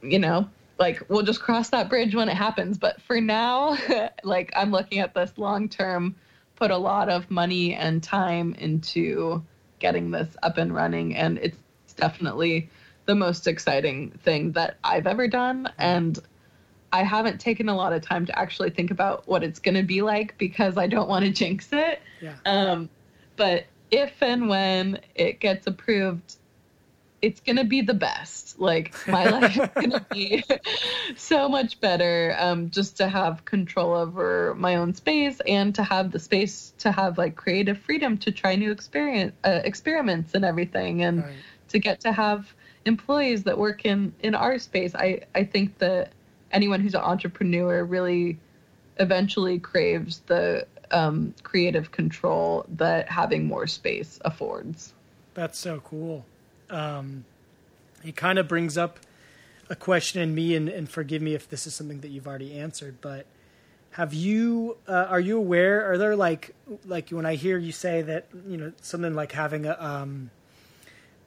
[0.00, 0.48] you know,
[0.78, 2.78] like we'll just cross that bridge when it happens.
[2.78, 3.76] But for now,
[4.22, 6.14] like I'm looking at this long term,
[6.54, 9.44] put a lot of money and time into
[9.80, 11.16] getting this up and running.
[11.16, 11.58] And it's
[11.96, 12.70] definitely
[13.06, 15.68] the most exciting thing that I've ever done.
[15.76, 16.16] And
[16.92, 19.82] I haven't taken a lot of time to actually think about what it's going to
[19.82, 22.00] be like because I don't want to jinx it.
[22.20, 22.36] Yeah.
[22.46, 22.88] Um,
[23.38, 26.36] but if and when it gets approved,
[27.22, 28.60] it's gonna be the best.
[28.60, 30.44] Like my life is gonna be
[31.16, 32.36] so much better.
[32.38, 36.92] Um, just to have control over my own space and to have the space to
[36.92, 41.36] have like creative freedom to try new experience uh, experiments and everything, and Right.
[41.68, 42.52] to get to have
[42.84, 44.94] employees that work in in our space.
[44.94, 46.12] I I think that
[46.52, 48.38] anyone who's an entrepreneur really
[49.00, 54.94] eventually craves the um, creative control that having more space affords.
[55.34, 56.24] That's so cool.
[56.70, 57.24] Um,
[58.04, 58.98] it kind of brings up
[59.70, 62.58] a question in me, and, and forgive me if this is something that you've already
[62.58, 63.26] answered, but
[63.92, 65.90] have you uh, are you aware?
[65.90, 66.54] Are there like
[66.86, 70.30] like when I hear you say that you know something like having a um,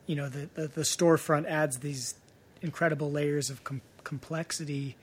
[0.06, 2.16] you know the, the the storefront adds these
[2.62, 4.96] incredible layers of com- complexity.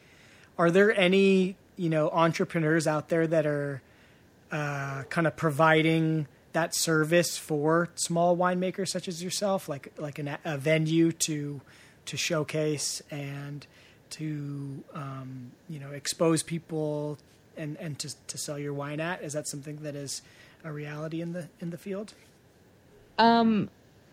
[0.56, 3.82] Are there any you know entrepreneurs out there that are
[4.51, 10.36] uh, kind of providing that service for small winemakers such as yourself, like like an,
[10.44, 11.61] a venue to
[12.07, 13.66] to showcase and
[14.11, 17.18] to um, you know expose people
[17.57, 19.22] and and to to sell your wine at?
[19.22, 20.22] Is that something that is
[20.64, 22.14] a reality in the in the field?
[23.18, 23.68] Um,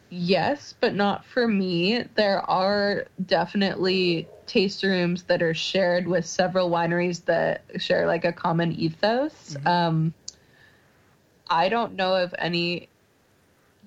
[0.10, 2.04] yes, but not for me.
[2.16, 8.34] There are definitely taste rooms that are shared with several wineries that share like a
[8.34, 9.54] common ethos.
[9.54, 9.68] Mm-hmm.
[9.68, 10.14] Um,
[11.50, 12.90] I don't know of any.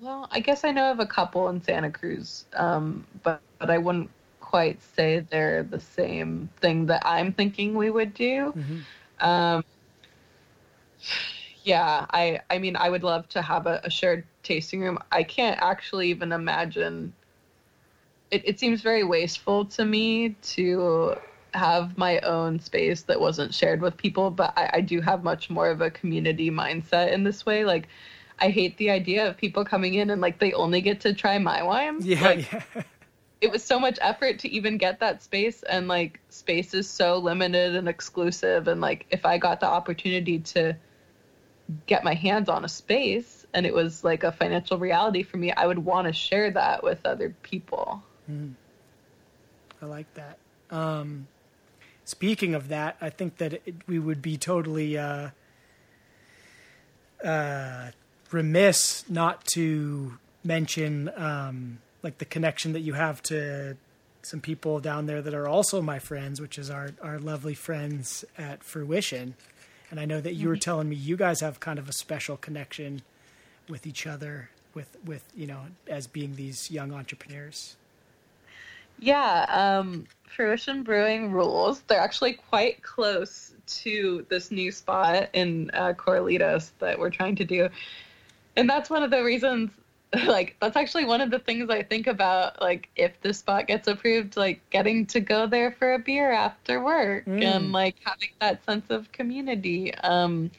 [0.00, 3.78] Well, I guess I know of a couple in Santa Cruz, um, but but I
[3.78, 8.54] wouldn't quite say they're the same thing that I'm thinking we would do.
[8.56, 9.26] Mm-hmm.
[9.26, 9.64] Um,
[11.64, 14.98] yeah, I I mean I would love to have a, a shared tasting room.
[15.12, 17.12] I can't actually even imagine.
[18.30, 21.16] It, it seems very wasteful to me to
[21.58, 25.50] have my own space that wasn't shared with people, but I, I do have much
[25.50, 27.64] more of a community mindset in this way.
[27.64, 27.88] Like,
[28.38, 31.38] I hate the idea of people coming in and like they only get to try
[31.38, 31.98] my wine.
[32.00, 32.62] Yeah, like, yeah.
[33.40, 37.18] it was so much effort to even get that space and like space is so
[37.18, 40.76] limited and exclusive and like if i got the opportunity to
[41.86, 45.52] get my hands on a space and it was like a financial reality for me
[45.52, 48.52] i would want to share that with other people mm.
[49.82, 50.38] i like that
[50.70, 51.26] um,
[52.08, 55.28] speaking of that i think that it, we would be totally uh,
[57.24, 57.90] uh,
[58.30, 63.76] remiss not to mention um, like the connection that you have to
[64.22, 68.24] some people down there that are also my friends, which is our our lovely friends
[68.36, 69.34] at Fruition.
[69.90, 70.60] And I know that you were mm-hmm.
[70.60, 73.02] telling me you guys have kind of a special connection
[73.68, 77.76] with each other, with with you know, as being these young entrepreneurs.
[78.98, 81.80] Yeah, um, Fruition Brewing rules.
[81.82, 87.44] They're actually quite close to this new spot in uh, Corralitos that we're trying to
[87.44, 87.68] do,
[88.56, 89.70] and that's one of the reasons
[90.26, 93.88] like that's actually one of the things I think about like if the spot gets
[93.88, 97.42] approved like getting to go there for a beer after work mm.
[97.42, 100.50] and like having that sense of community um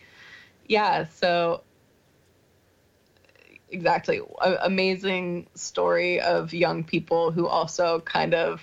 [0.67, 1.63] yeah so
[3.71, 4.21] exactly.
[4.41, 8.61] A- amazing story of young people who also kind of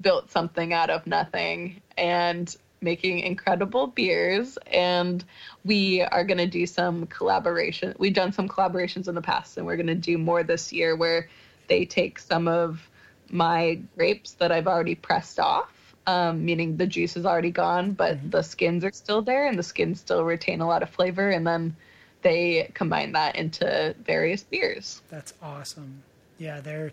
[0.00, 4.58] built something out of nothing and making incredible beers.
[4.66, 5.22] And
[5.64, 9.66] we are going to do some collaboration we've done some collaborations in the past and
[9.66, 11.28] we're going to do more this year where
[11.68, 12.88] they take some of
[13.28, 15.70] my grapes that i've already pressed off
[16.06, 18.30] um, meaning the juice is already gone but mm-hmm.
[18.30, 21.30] the skins are still there and the skins still retain a lot of flavor.
[21.30, 21.76] And then
[22.22, 26.02] they combine that into various beers that's awesome
[26.38, 26.92] yeah they're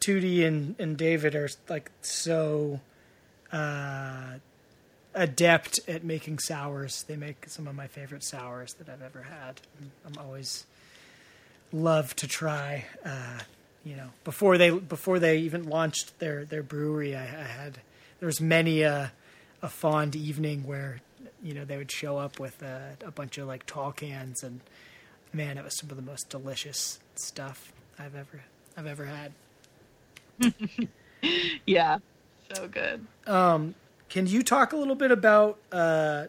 [0.00, 2.80] Tootie and, and David are like so
[3.52, 4.34] uh,
[5.14, 7.04] adept at making sours.
[7.04, 9.60] They make some of my favorite sours that I've ever had.
[10.06, 10.64] I'm always
[11.72, 12.86] love to try.
[13.04, 13.40] Uh,
[13.84, 17.78] you know, before they before they even launched their their brewery, I, I had
[18.20, 19.12] there was many a
[19.60, 21.00] a fond evening where
[21.42, 24.60] you know they would show up with a, a bunch of like tall cans and
[25.32, 28.42] man, it was some of the most delicious stuff I've ever
[28.76, 29.32] I've ever had.
[31.66, 31.98] yeah,
[32.54, 33.06] so good.
[33.26, 33.74] Um,
[34.08, 36.26] can you talk a little bit about uh,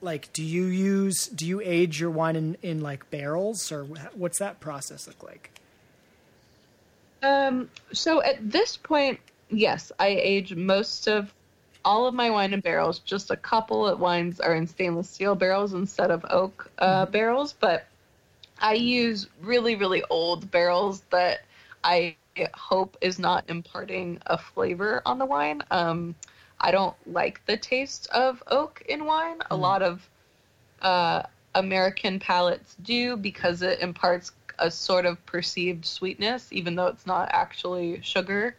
[0.00, 3.84] like do you use do you age your wine in, in like barrels or
[4.14, 5.50] what's that process look like?
[7.22, 11.32] Um, so at this point, yes, I age most of
[11.84, 12.98] all of my wine in barrels.
[13.00, 17.12] Just a couple of wines are in stainless steel barrels instead of oak uh, mm-hmm.
[17.12, 17.86] barrels, but
[18.60, 21.40] I use really really old barrels that
[21.84, 22.16] I
[22.54, 25.62] hope is not imparting a flavor on the wine.
[25.70, 26.14] Um,
[26.60, 29.38] I don't like the taste of oak in wine.
[29.38, 29.46] Mm.
[29.50, 30.08] A lot of
[30.80, 31.22] uh,
[31.54, 37.28] American palates do because it imparts a sort of perceived sweetness, even though it's not
[37.32, 38.56] actually sugar.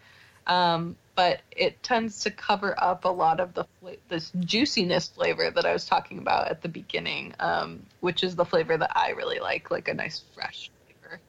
[0.47, 5.51] Um, but it tends to cover up a lot of the fla- this juiciness flavor
[5.51, 9.11] that I was talking about at the beginning, um, which is the flavor that I
[9.11, 11.19] really like, like a nice fresh flavor.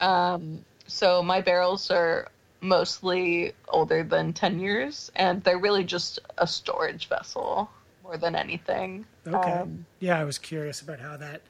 [0.00, 2.28] Um, so my barrels are
[2.60, 7.70] mostly older than 10 years and they're really just a storage vessel
[8.02, 9.04] more than anything.
[9.26, 9.50] Okay.
[9.50, 11.42] Um, yeah, I was curious about how that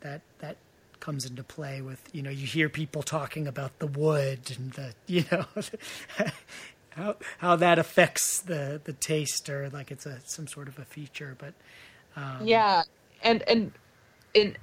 [0.00, 0.56] that that
[1.00, 4.94] comes into play with, you know, you hear people talking about the wood and the,
[5.06, 5.46] you know,
[6.90, 10.84] how how that affects the the taste or like it's a some sort of a
[10.84, 11.54] feature, but
[12.16, 12.82] um, Yeah.
[13.22, 13.72] And and
[14.34, 14.56] in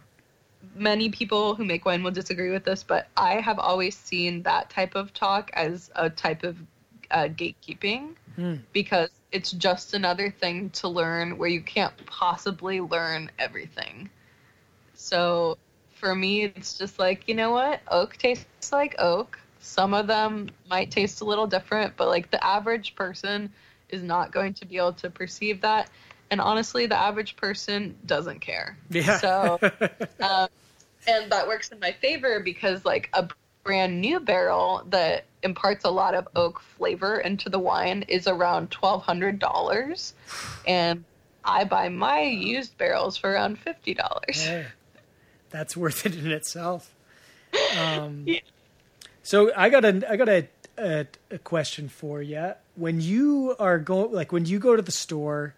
[0.75, 4.69] many people who make wine will disagree with this, but I have always seen that
[4.69, 6.57] type of talk as a type of
[7.11, 8.59] uh, gatekeeping mm.
[8.73, 14.09] because it's just another thing to learn where you can't possibly learn everything.
[14.93, 15.57] So
[15.95, 17.81] for me, it's just like, you know what?
[17.89, 19.39] Oak tastes like oak.
[19.59, 23.51] Some of them might taste a little different, but like the average person
[23.89, 25.89] is not going to be able to perceive that.
[26.29, 28.77] And honestly, the average person doesn't care.
[28.89, 29.17] Yeah.
[29.19, 29.59] So,
[30.19, 30.49] um,
[31.07, 33.29] and that works in my favor because like a
[33.63, 38.71] brand new barrel that imparts a lot of oak flavor into the wine is around
[38.71, 40.13] twelve hundred dollars,
[40.65, 41.03] and
[41.43, 44.45] I buy my used barrels for around fifty dollars.
[44.45, 44.65] Yeah.
[45.49, 46.93] That's worth it in itself.
[47.77, 48.39] Um, Yeah.
[49.27, 50.47] So I got a I got a,
[50.77, 52.53] a a question for you.
[52.77, 55.53] When you are going like when you go to the store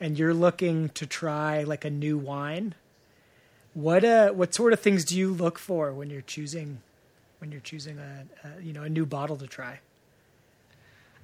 [0.00, 2.74] and you're looking to try like a new wine,
[3.74, 6.80] what uh what sort of things do you look for when you're choosing
[7.40, 9.80] when you're choosing a, a you know a new bottle to try?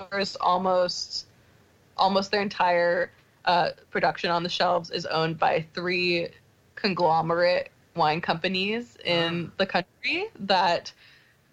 [0.00, 1.26] stores almost
[1.98, 3.10] almost their entire
[3.44, 6.28] uh, production on the shelves is owned by three
[6.76, 10.92] conglomerate wine companies in the country that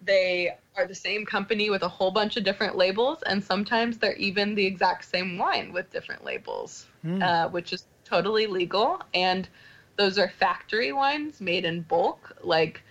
[0.03, 4.15] they are the same company with a whole bunch of different labels and sometimes they're
[4.15, 7.21] even the exact same wine with different labels Hmm.
[7.21, 9.49] uh, which is totally legal and
[9.97, 12.37] those are factory wines made in bulk.
[12.41, 12.81] Like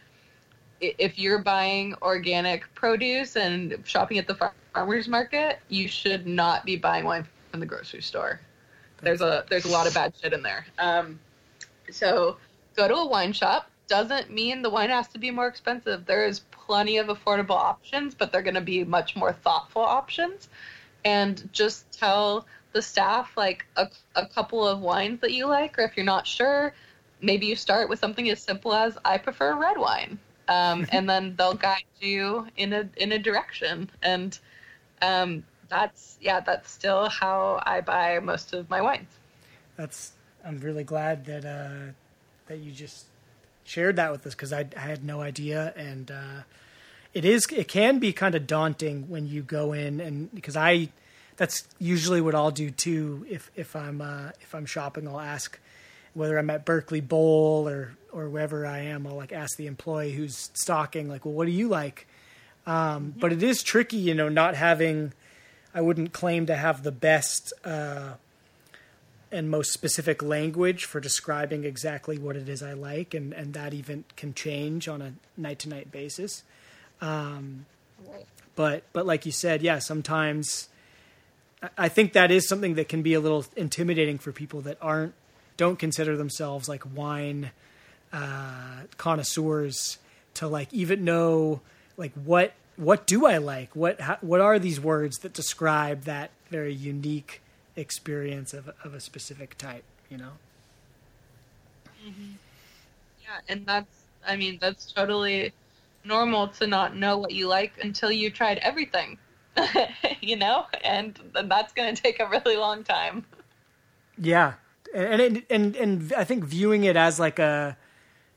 [0.81, 6.77] if you're buying organic produce and shopping at the farmers market you should not be
[6.77, 8.41] buying wine from the grocery store.
[9.01, 10.67] There's a there's a lot of bad shit in there.
[10.79, 11.19] Um,
[11.91, 12.37] so
[12.77, 13.71] go to a wine shop.
[13.87, 16.07] Doesn't mean the wine has to be more expensive.
[16.07, 20.49] There is plenty of affordable options but they're going to be much more thoughtful options.
[21.05, 25.83] And just tell the staff like a, a couple of wines that you like or
[25.83, 26.75] if you're not sure
[27.23, 30.19] maybe you start with something as simple as i prefer red wine.
[30.49, 33.91] Um, and then they'll guide you in a in a direction.
[34.03, 34.39] And
[35.03, 39.09] um, that's yeah that's still how i buy most of my wines.
[39.77, 40.13] That's
[40.45, 41.93] I'm really glad that uh,
[42.47, 43.07] that you just
[43.65, 45.73] shared that with us because I, I had no idea.
[45.75, 46.43] And uh,
[47.15, 50.91] it is it can be kind of daunting when you go in and because I
[51.37, 55.59] that's usually what I'll do too if if I'm uh, if I'm shopping I'll ask
[56.15, 60.13] whether I'm at Berkeley Bowl or or wherever I am I'll like ask the employee
[60.13, 62.07] who's stocking like well what do you like?
[62.67, 65.13] Um, but it is tricky you know not having
[65.75, 68.13] I wouldn't claim to have the best uh,
[69.33, 73.75] and most specific language for describing exactly what it is I like, and, and that
[73.75, 76.45] even can change on a night to night basis.
[77.01, 77.67] Um,
[78.55, 80.69] but but like you said, yeah, sometimes
[81.77, 85.15] I- think that is something that can be a little intimidating for people that aren't
[85.57, 87.51] don't consider themselves like wine
[88.13, 89.99] uh, connoisseurs
[90.35, 91.61] to like even know
[91.97, 93.75] like what what do I like?
[93.77, 97.41] What how, what are these words that describe that very unique
[97.77, 100.33] experience of of a specific type you know?
[103.23, 105.53] Yeah, and that's I mean that's totally
[106.05, 109.19] normal to not know what you like until you tried everything.
[110.21, 113.25] you know, and that's going to take a really long time.
[114.19, 114.55] Yeah,
[114.95, 117.77] and and and and I think viewing it as like a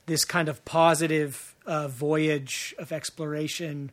[0.05, 3.91] this kind of positive uh, voyage of exploration,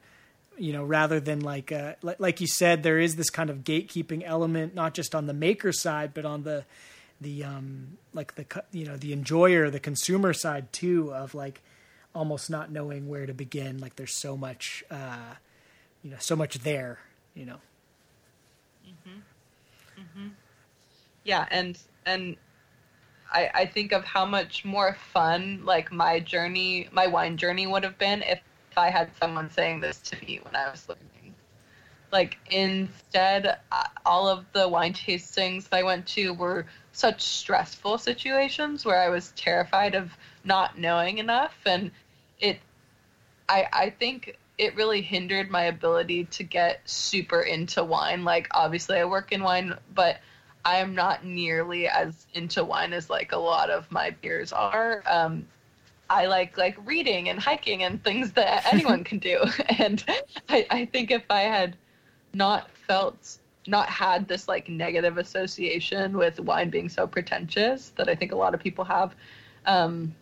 [0.56, 1.72] you know, rather than like
[2.02, 5.34] like like you said, there is this kind of gatekeeping element, not just on the
[5.34, 6.64] maker side, but on the
[7.20, 11.62] the um like the you know the enjoyer, the consumer side too, of like
[12.14, 13.78] almost not knowing where to begin.
[13.78, 15.34] Like there's so much, uh,
[16.02, 17.00] you know, so much there,
[17.34, 17.58] you know.
[18.86, 19.22] Mhm,
[19.98, 20.30] mhm.
[21.24, 22.36] Yeah, and and
[23.32, 27.84] I I think of how much more fun like my journey, my wine journey would
[27.84, 28.42] have been if
[28.76, 31.34] I had someone saying this to me when I was learning.
[32.12, 38.84] Like instead, uh, all of the wine tastings I went to were such stressful situations
[38.84, 41.90] where I was terrified of not knowing enough, and
[42.40, 42.58] it.
[43.48, 48.24] I I think it really hindered my ability to get super into wine.
[48.24, 50.18] Like obviously I work in wine, but
[50.64, 55.02] I am not nearly as into wine as like a lot of my peers are.
[55.06, 55.46] Um,
[56.08, 59.40] I like like reading and hiking and things that anyone can do.
[59.78, 60.04] And
[60.48, 61.76] I, I think if I had
[62.32, 68.14] not felt not had this like negative association with wine being so pretentious that I
[68.14, 69.14] think a lot of people have,
[69.64, 70.14] um,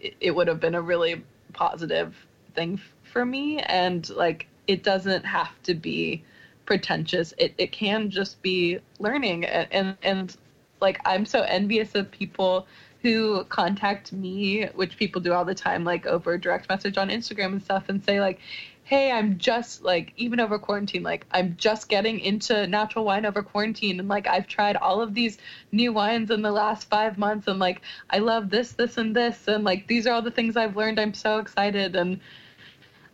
[0.00, 2.14] it, it would have been a really positive
[2.54, 2.80] thing
[3.10, 6.22] for me, and like it doesn't have to be
[6.64, 7.34] pretentious.
[7.38, 10.36] It it can just be learning, and and, and
[10.80, 12.66] like I'm so envious of people
[13.02, 17.52] who contact me, which people do all the time, like over direct message on Instagram
[17.52, 18.38] and stuff, and say like,
[18.84, 23.42] "Hey, I'm just like even over quarantine, like I'm just getting into natural wine over
[23.42, 25.38] quarantine, and like I've tried all of these
[25.72, 27.80] new wines in the last five months, and like
[28.10, 31.00] I love this, this, and this, and like these are all the things I've learned.
[31.00, 32.20] I'm so excited, and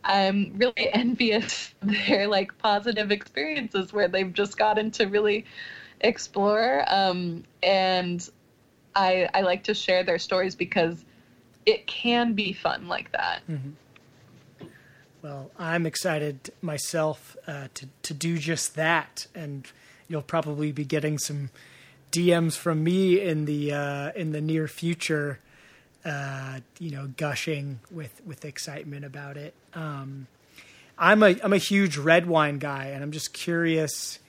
[0.07, 5.45] I'm really envious of their like positive experiences where they've just gotten to really
[6.01, 6.83] explore.
[6.87, 8.27] Um, and
[8.95, 11.05] I, I like to share their stories because
[11.65, 13.41] it can be fun like that.
[13.47, 13.71] Mm-hmm.
[15.21, 19.69] Well, I'm excited myself uh, to to do just that, and
[20.07, 21.49] you'll probably be getting some
[22.11, 25.39] DMs from me in the uh, in the near future.
[26.07, 29.53] Uh, you know, gushing with with excitement about it.
[29.73, 30.27] Um,
[30.97, 34.19] I'm a I'm a huge red wine guy, and I'm just curious.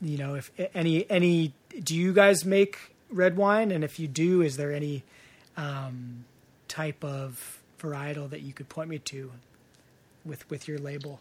[0.00, 2.78] You know, if any any do you guys make
[3.10, 3.72] red wine?
[3.72, 5.02] And if you do, is there any
[5.56, 6.24] um,
[6.68, 9.32] type of varietal that you could point me to
[10.24, 11.18] with with your label?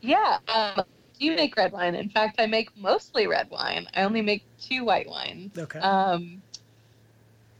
[0.00, 0.84] Yeah, um,
[1.18, 1.94] you make red wine.
[1.94, 3.88] In fact, I make mostly red wine.
[3.94, 5.58] I only make two white wines.
[5.58, 5.80] Okay.
[5.80, 6.42] Um,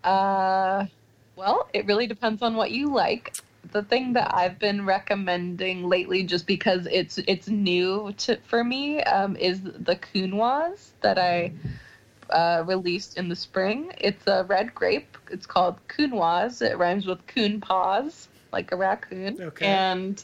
[0.07, 0.87] uh,
[1.35, 3.37] well, it really depends on what you like.
[3.73, 9.03] The thing that I've been recommending lately, just because it's it's new to for me,
[9.03, 11.53] um, is the Counoise that I
[12.31, 13.93] uh, released in the spring.
[13.99, 15.19] It's a red grape.
[15.31, 16.63] It's called Counoise.
[16.63, 19.37] It rhymes with coon paws, like a raccoon.
[19.41, 19.67] Okay.
[19.67, 20.23] And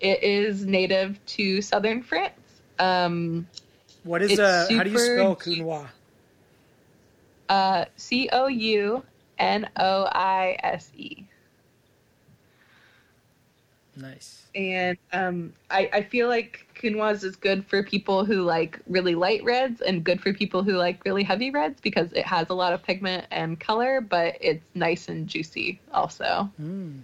[0.00, 2.34] it is native to southern France.
[2.78, 3.46] Um,
[4.04, 4.66] what is it's uh?
[4.70, 5.88] How do you spell Counoise?
[7.50, 9.02] uh, C O U
[9.40, 11.26] N O I S E.
[13.96, 14.46] Nice.
[14.54, 19.42] and um, I, I feel like Counoise is good for people who like really light
[19.44, 22.72] reds and good for people who like really heavy reds because it has a lot
[22.72, 26.50] of pigment and color, but it's nice and juicy also.
[26.60, 27.00] Mm.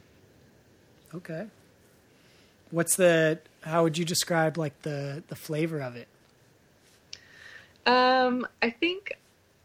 [1.14, 1.46] Okay.
[2.70, 3.40] What's the?
[3.62, 6.08] How would you describe like the the flavor of it?
[7.84, 9.12] Um, I think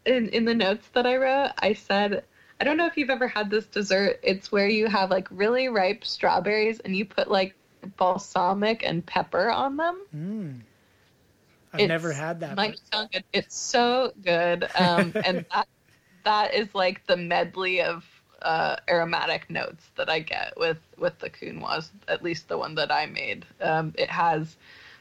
[0.04, 2.24] in in the notes that I wrote, I said
[2.62, 4.20] I don't know if you've ever had this dessert.
[4.22, 7.56] It's where you have like really ripe strawberries and you put like
[7.96, 10.00] balsamic and pepper on them.
[10.14, 10.60] Mm.
[11.72, 12.56] I've It's- never had that.
[12.92, 13.24] Sound good.
[13.32, 15.66] It's so good, um, and that
[16.22, 18.04] that is like the medley of
[18.42, 21.88] uh, aromatic notes that I get with with the Counoise.
[22.06, 23.44] At least the one that I made.
[23.60, 24.56] Um, it has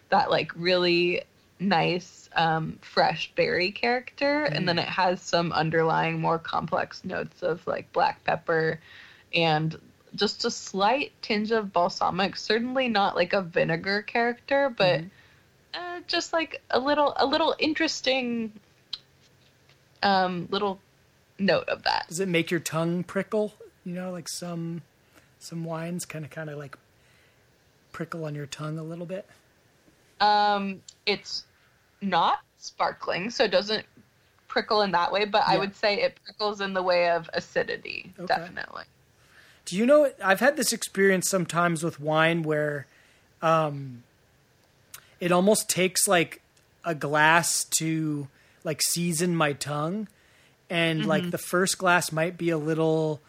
[0.10, 1.22] that like really
[1.62, 7.66] nice um, fresh berry character, and then it has some underlying more complex notes of
[7.68, 8.80] like black pepper
[9.34, 9.80] and
[10.16, 12.36] just a slight tinge of balsamic.
[12.36, 15.02] Certainly not like a vinegar character, but
[15.74, 18.52] uh, just like a little a little interesting
[20.04, 20.80] um little
[21.40, 23.54] note of that Does it make your tongue prickle?
[23.86, 24.82] You know, like some
[25.40, 26.78] some wines kind of kind of like
[27.92, 29.26] prickle on your tongue a little bit.
[30.20, 31.46] um it's
[32.02, 33.86] not sparkling so it doesn't
[34.48, 38.11] prickle in that way but i would say it prickles in the way of acidity
[38.19, 38.28] Okay.
[38.28, 38.84] definitely
[39.65, 40.11] Do you know?
[40.23, 42.88] I've had this experience sometimes with wine where,
[43.41, 44.03] um,
[45.19, 46.41] it almost takes like
[46.84, 48.28] a glass to
[48.64, 50.07] like season my tongue,
[50.69, 53.22] and like the first glass might be a little,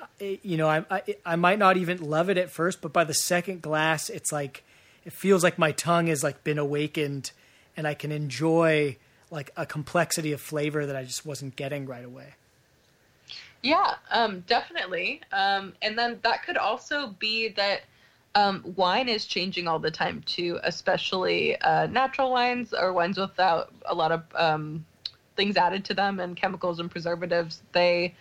[0.00, 0.06] uh,
[0.42, 3.14] you know, I, I I might not even love it at first, but by the
[3.14, 4.64] second glass, it's like
[5.04, 7.30] it feels like my tongue has like been awakened,
[7.76, 8.96] and I can enjoy
[9.30, 12.34] like a complexity of flavor that I just wasn't getting right away.
[13.62, 15.22] Yeah, um, definitely.
[15.32, 17.80] Um, and then that could also be that
[18.34, 23.72] um, wine is changing all the time too, especially uh, natural wines or wines without
[23.86, 24.84] a lot of um,
[25.36, 27.62] things added to them and chemicals and preservatives.
[27.72, 28.14] They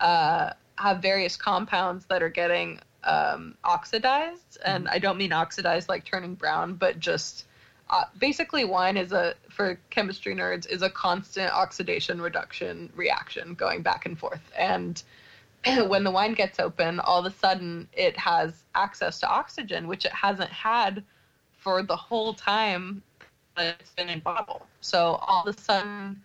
[0.00, 6.04] uh, have various compounds that are getting um, oxidized, and I don't mean oxidized like
[6.04, 7.46] turning brown, but just
[7.90, 13.82] uh, basically wine is a for chemistry nerds is a constant oxidation reduction reaction going
[13.82, 14.42] back and forth.
[14.56, 15.02] And
[15.86, 20.04] when the wine gets open all of a sudden it has access to oxygen which
[20.04, 21.02] it hasn't had
[21.56, 23.02] for the whole time
[23.56, 24.66] that it's been in bottle.
[24.80, 26.22] So all of a sudden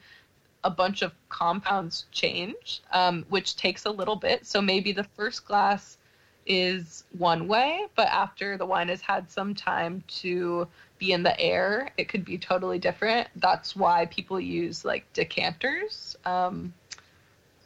[0.65, 4.45] a bunch of compounds change um, which takes a little bit.
[4.45, 5.97] So maybe the first glass
[6.45, 10.67] is one way but after the wine has had some time to
[11.03, 13.27] be in the air, it could be totally different.
[13.35, 16.15] That's why people use like decanters.
[16.25, 16.73] Um,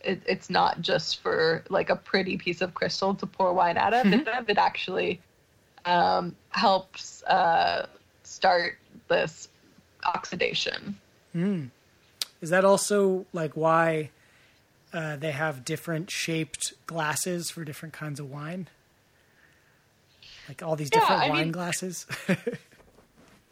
[0.04, 3.94] it, it's not just for like a pretty piece of crystal to pour wine out
[3.94, 4.06] of.
[4.08, 4.50] Mhm.
[4.50, 5.20] It, actually
[5.86, 7.86] um, helps uh,
[8.24, 9.50] start this
[10.04, 10.98] oxidation.
[11.36, 11.70] Mm.
[12.42, 14.10] Is that also like why
[14.94, 18.68] uh, they have different shaped glasses for different kinds of wine?
[20.48, 22.08] Like all these Yeah, different I wine mean- glasses.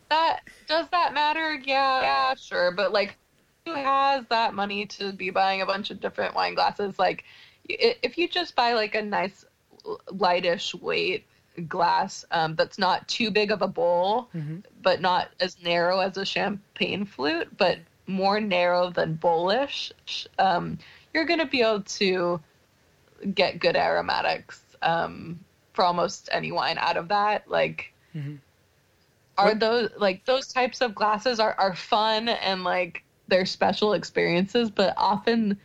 [0.10, 1.54] That does that matter?
[1.56, 2.72] Yeah, yeah, sure.
[2.72, 3.18] But like,
[3.66, 6.98] who has that money to be buying a bunch of different wine glasses?
[7.00, 7.24] Like,
[7.68, 9.46] if you just buy like a nice
[10.12, 11.26] lightish weight
[11.68, 14.64] glass um, that's not too big of a bowl, Mhm.
[14.82, 19.92] but not as narrow as a champagne flute, but more narrow than bowlish,
[20.38, 20.78] um,
[21.14, 22.42] you're going to be able to
[23.34, 25.40] get good aromatics um,
[25.74, 27.50] for almost any wine out of that.
[27.50, 28.40] Like, Mhm.
[29.38, 33.94] Are What- those like those types of glasses are, are fun and like they're special
[33.94, 35.58] experiences, but often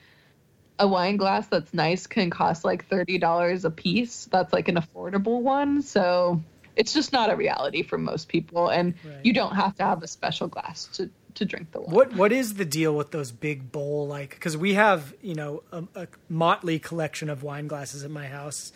[0.79, 4.25] a wine glass that's nice can cost like thirty dollars a piece.
[4.27, 6.43] That's like an affordable one, so
[6.77, 9.19] it's just not a reality for most people, and Right.
[9.23, 11.95] you don't have to have a special glass to to drink the wine.
[11.95, 14.31] What what is the deal with those big bowl like?
[14.31, 18.73] Because we have you know a, a motley collection of wine glasses at my house,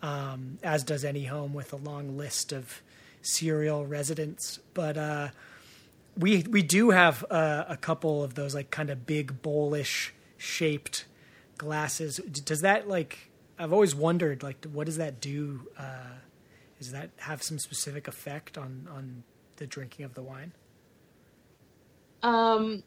[0.00, 2.82] um, as does any home with a long list of
[3.22, 4.58] serial residents.
[4.74, 5.28] But uh,
[6.16, 11.06] we we do have uh, a couple of those like kind of big bowlish shaped
[11.58, 12.16] glasses.
[12.18, 13.30] Does that like?
[13.58, 15.68] I've always wondered like what does that do?
[15.78, 16.18] Uh,
[16.78, 19.22] does that have some specific effect on on
[19.56, 20.52] the drinking of the wine?
[22.22, 22.82] Um,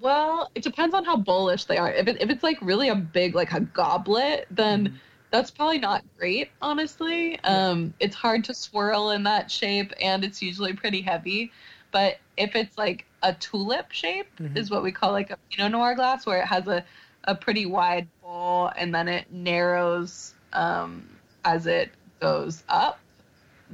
[0.00, 1.92] well, it depends on how bullish they are.
[1.92, 5.00] If it, if it's like really a big like a goblet, then
[5.34, 6.50] that's probably not great.
[6.62, 11.50] Honestly, um, it's hard to swirl in that shape, and it's usually pretty heavy.
[11.90, 14.56] But if it's like a tulip shape, Mhm.
[14.56, 16.84] is what we call like a Pinot Noir glass, where it has a
[17.26, 21.08] a pretty wide bowl and then it narrows um,
[21.44, 21.90] as it
[22.20, 23.00] goes up.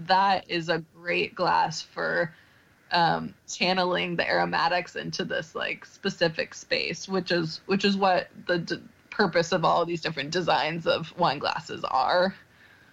[0.07, 2.33] That is a great glass for
[2.93, 8.81] um, channeling the aromatics into this like specific space, which is which is what the
[9.11, 12.35] purpose of all these different designs of wine glasses are.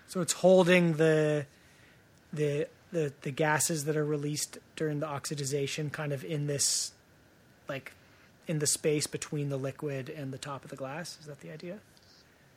[0.08, 1.46] So it's holding the
[2.34, 6.92] the the the gases that are released during the oxidization kind of in this
[7.68, 7.94] like
[8.48, 11.18] in the space between the liquid and the top of the glass.
[11.20, 11.80] Is that the idea?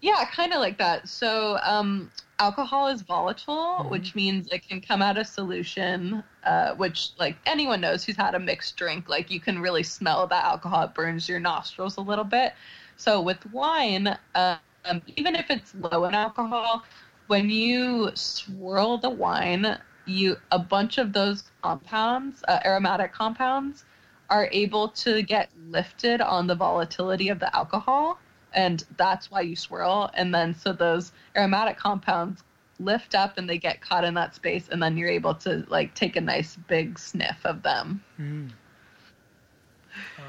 [0.03, 1.09] Yeah, kind of like that.
[1.09, 7.11] So, um, alcohol is volatile, which means it can come out of solution, uh, which,
[7.19, 10.85] like, anyone knows who's had a mixed drink, like, you can really smell that alcohol.
[10.85, 12.55] It burns your nostrils a little bit.
[13.01, 16.85] So, with wine, um, even if it's low in alcohol,
[17.28, 23.85] when you swirl the wine, you a bunch of those compounds, uh, aromatic compounds,
[24.28, 28.18] are able to get lifted on the volatility of the alcohol
[28.52, 32.43] and that's why you swirl and then so those aromatic compounds
[32.81, 35.94] lift up and they get caught in that space and then you're able to like
[35.94, 38.51] take a nice big sniff of them Mm.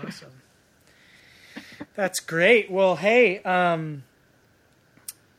[0.06, 0.41] Awesome.
[1.96, 2.72] That's great.
[2.72, 4.04] Well, hey, um,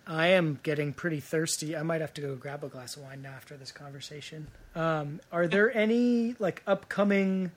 [0.06, 1.76] I am getting pretty thirsty.
[1.76, 4.48] I might have to go grab a glass of wine now after this conversation.
[4.74, 7.52] Um, are there any like upcoming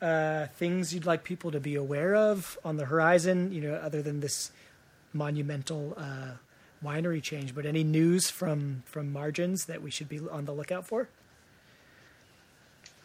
[0.00, 3.52] uh, things you'd like people to be aware of on the horizon?
[3.52, 4.50] You know, other than this
[5.12, 6.32] monumental uh,
[6.84, 10.86] winery change, but any news from from margins that we should be on the lookout
[10.86, 11.08] for?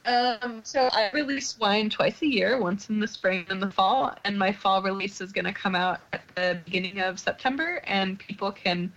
[0.07, 4.15] Um, so i release wine twice a year once in the spring and the fall
[4.25, 8.17] and my fall release is going to come out at the beginning of september and
[8.19, 8.91] people can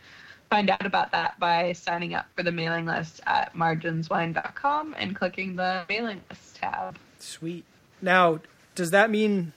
[0.48, 5.56] find out about that by signing up for the mailing list at marginswine.com and clicking
[5.56, 7.64] the mailing list tab Sweet.
[8.02, 8.40] Now,
[8.74, 9.52] does that mean,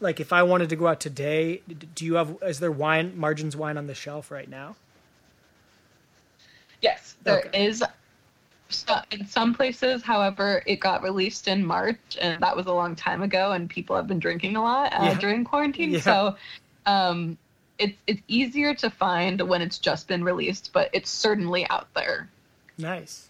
[0.00, 1.62] like, if I wanted to go out today,
[1.94, 2.36] do you have?
[2.42, 4.76] Is there wine margins wine on the shelf right now?
[6.80, 7.66] Yes, there Okay.
[7.66, 7.82] is.
[8.74, 12.96] So in some places, however, it got released in March, and that was a long
[12.96, 15.18] time ago, and people have been drinking a lot uh, Yeah.
[15.18, 15.90] during quarantine.
[15.92, 16.00] Yeah.
[16.00, 16.36] So,
[16.86, 17.38] um,
[17.78, 22.28] it's it's easier to find when it's just been released, but it's certainly out there.
[22.78, 23.28] Nice.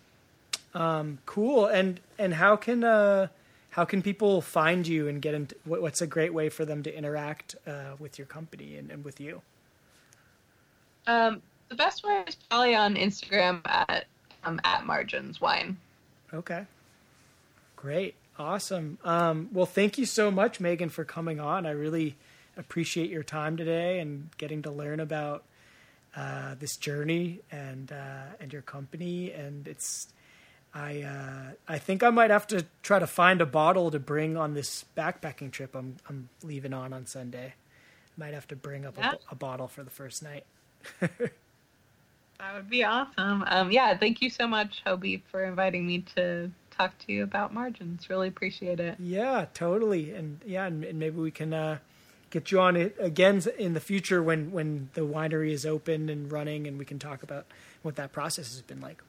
[0.75, 1.67] Um, cool.
[1.67, 3.29] And and how can uh,
[3.71, 5.55] how can people find you and get into?
[5.65, 9.05] What, what's a great way for them to interact uh, with your company and, and
[9.05, 9.43] with you?
[11.07, 14.05] Um, the best way is probably on Instagram at
[14.45, 15.77] um, at Margins Wine.
[16.33, 16.67] Okay.
[17.77, 18.15] Great.
[18.39, 18.99] Awesome.
[19.05, 21.67] Um, well, thank you so much, Megan, for coming on.
[21.67, 22.17] I really
[22.57, 25.43] appreciate your time today and getting to learn about
[26.17, 29.33] uh, this journey and uh, and your company.
[29.33, 30.09] And it's
[30.75, 34.37] I uh, I think I might have to try to find a bottle to bring
[34.37, 37.55] on this backpacking trip I'm I'm leaving on on Sunday.
[38.17, 39.13] Might have to bring up Yeah.
[39.31, 40.45] a, a bottle for the first night.
[42.43, 43.45] That would be awesome.
[43.47, 47.55] Um, yeah, thank you so much, Hobie, for inviting me to talk to you about
[47.55, 48.11] margins.
[48.11, 48.97] Really appreciate it.
[48.99, 50.13] Yeah, totally.
[50.13, 51.79] And yeah, and, and maybe we can uh,
[52.31, 56.33] get you on it again in the future when when the winery is open and
[56.33, 57.47] running, and we can talk about
[57.83, 59.05] what that process has been like.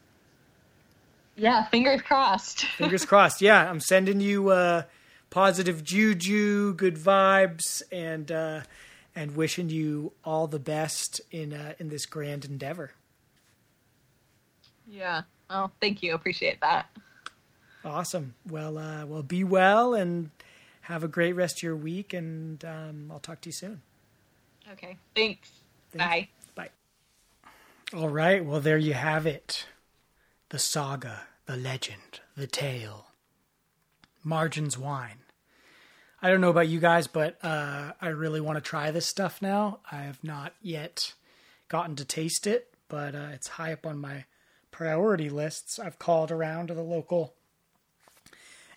[1.34, 2.64] Yeah, fingers crossed.
[2.78, 3.42] Fingers crossed.
[3.42, 4.84] Yeah, I'm sending you uh,
[5.30, 8.60] positive juju, good vibes, and uh,
[9.16, 12.92] and wishing you all the best in uh, in this grand endeavor.
[14.88, 15.22] Yeah.
[15.50, 16.14] Oh, thank you.
[16.14, 16.86] Appreciate that.
[17.84, 18.34] Awesome.
[18.48, 20.30] Well, uh, well, be well and
[20.82, 23.82] have a great rest of your week, and um, I'll talk to you soon.
[24.72, 24.96] Okay.
[25.14, 25.50] Thanks.
[25.92, 26.34] Thanks.
[26.54, 26.70] Bye.
[27.92, 27.98] Bye.
[27.98, 28.44] All right.
[28.44, 29.66] Well, there you have it.
[30.48, 33.06] The saga, the legend, the tale.
[34.22, 35.18] Margins wine.
[36.22, 39.42] I don't know about you guys, but uh, I really want to try this stuff
[39.42, 39.80] now.
[39.92, 41.12] I have not yet
[41.68, 44.24] gotten to taste it, but uh, it's high up on my
[44.74, 45.78] priority lists.
[45.78, 47.32] I've called around to the local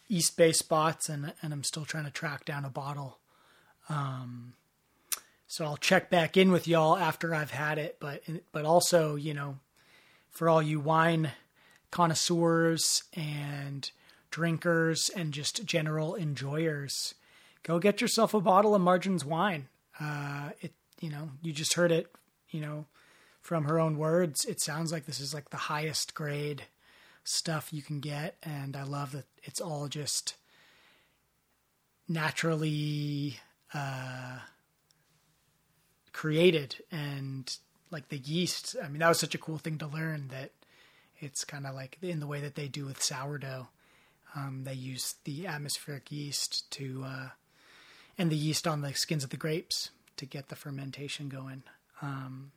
[0.07, 3.17] East Bay spots, and and I'm still trying to track down a bottle.
[3.89, 4.53] Um,
[5.47, 8.21] so I'll check back in with y'all after I've had it, but
[8.51, 9.57] but also you know,
[10.29, 11.31] for all you wine
[11.89, 13.89] connoisseurs and
[14.29, 17.15] drinkers and just general enjoyers,
[17.63, 19.67] go get yourself a bottle of Margins wine.
[19.99, 22.05] Uh, it you know you just heard it
[22.51, 22.85] you know
[23.47, 24.43] from her own words.
[24.43, 26.63] It sounds like this is like the highest grade
[27.23, 30.35] stuff you can get, and I love that it's all just
[32.09, 33.39] naturally
[33.73, 34.39] uh,
[36.11, 37.55] created and
[37.89, 38.75] like the yeast.
[38.83, 40.51] I mean, that was such a cool thing to learn that
[41.19, 43.69] it's kind of like in the way that they do with sourdough.
[44.35, 47.29] Um, they use the atmospheric yeast to, uh,
[48.17, 51.63] and the yeast on the skins of the grapes to get the fermentation going.
[52.01, 52.51] Um,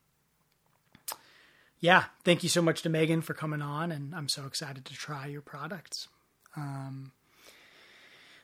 [1.80, 4.94] yeah, thank you so much to Megan for coming on, and I'm so excited to
[4.94, 6.08] try your products.
[6.56, 7.12] Um,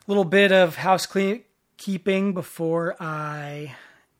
[0.07, 3.75] little bit of housekeeping before I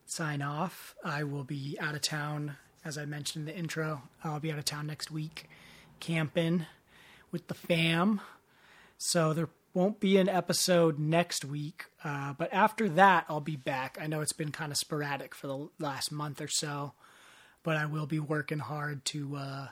[0.05, 0.95] sign off.
[1.05, 4.03] I will be out of town, as I mentioned in the intro.
[4.23, 5.49] I'll be out of town next week,
[6.01, 6.67] camping
[7.31, 8.21] with the fam.
[8.99, 13.99] So there won't be an episode next week, uh, but after that, I'll be back.
[14.01, 16.95] I know it's been kind of sporadic for the last month or so,
[17.67, 19.67] but I will be working hard to uh,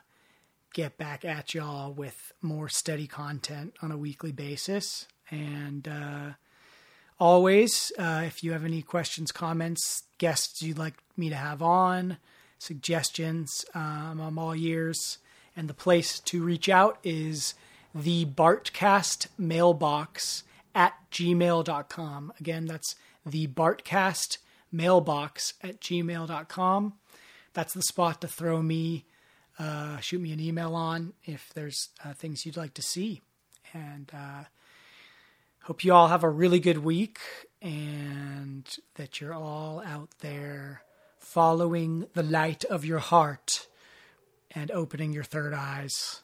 [0.73, 5.07] get back at y'all with more steady content on a weekly basis.
[5.31, 6.31] And uh,
[7.21, 12.17] always, uh, if you have any questions, comments, guests you'd like me to have on,
[12.59, 15.19] suggestions, um, I'm all ears.
[15.57, 17.55] And the place to reach out is
[17.95, 20.43] the Bartcast mailbox
[20.75, 22.33] at gmail.com.
[22.41, 24.39] Again, that's the Bartcast
[24.73, 26.95] mailbox at gmail.com.
[27.55, 29.07] That's the spot to throw me,
[29.59, 33.23] uh, shoot me an email on if there's uh, things you'd like to see.
[33.73, 34.45] And uh,
[35.63, 37.21] hope you all have a really good week
[37.63, 40.83] and that you're all out there
[41.19, 43.69] following the light of your heart
[44.51, 46.23] and opening your third eyes.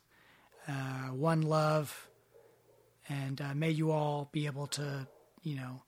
[0.68, 2.08] Uh, one love,
[3.08, 5.08] and uh, may you all be able to,
[5.42, 5.82] you know,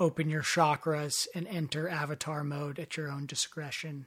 [0.00, 4.06] open your chakras and enter avatar mode at your own discretion.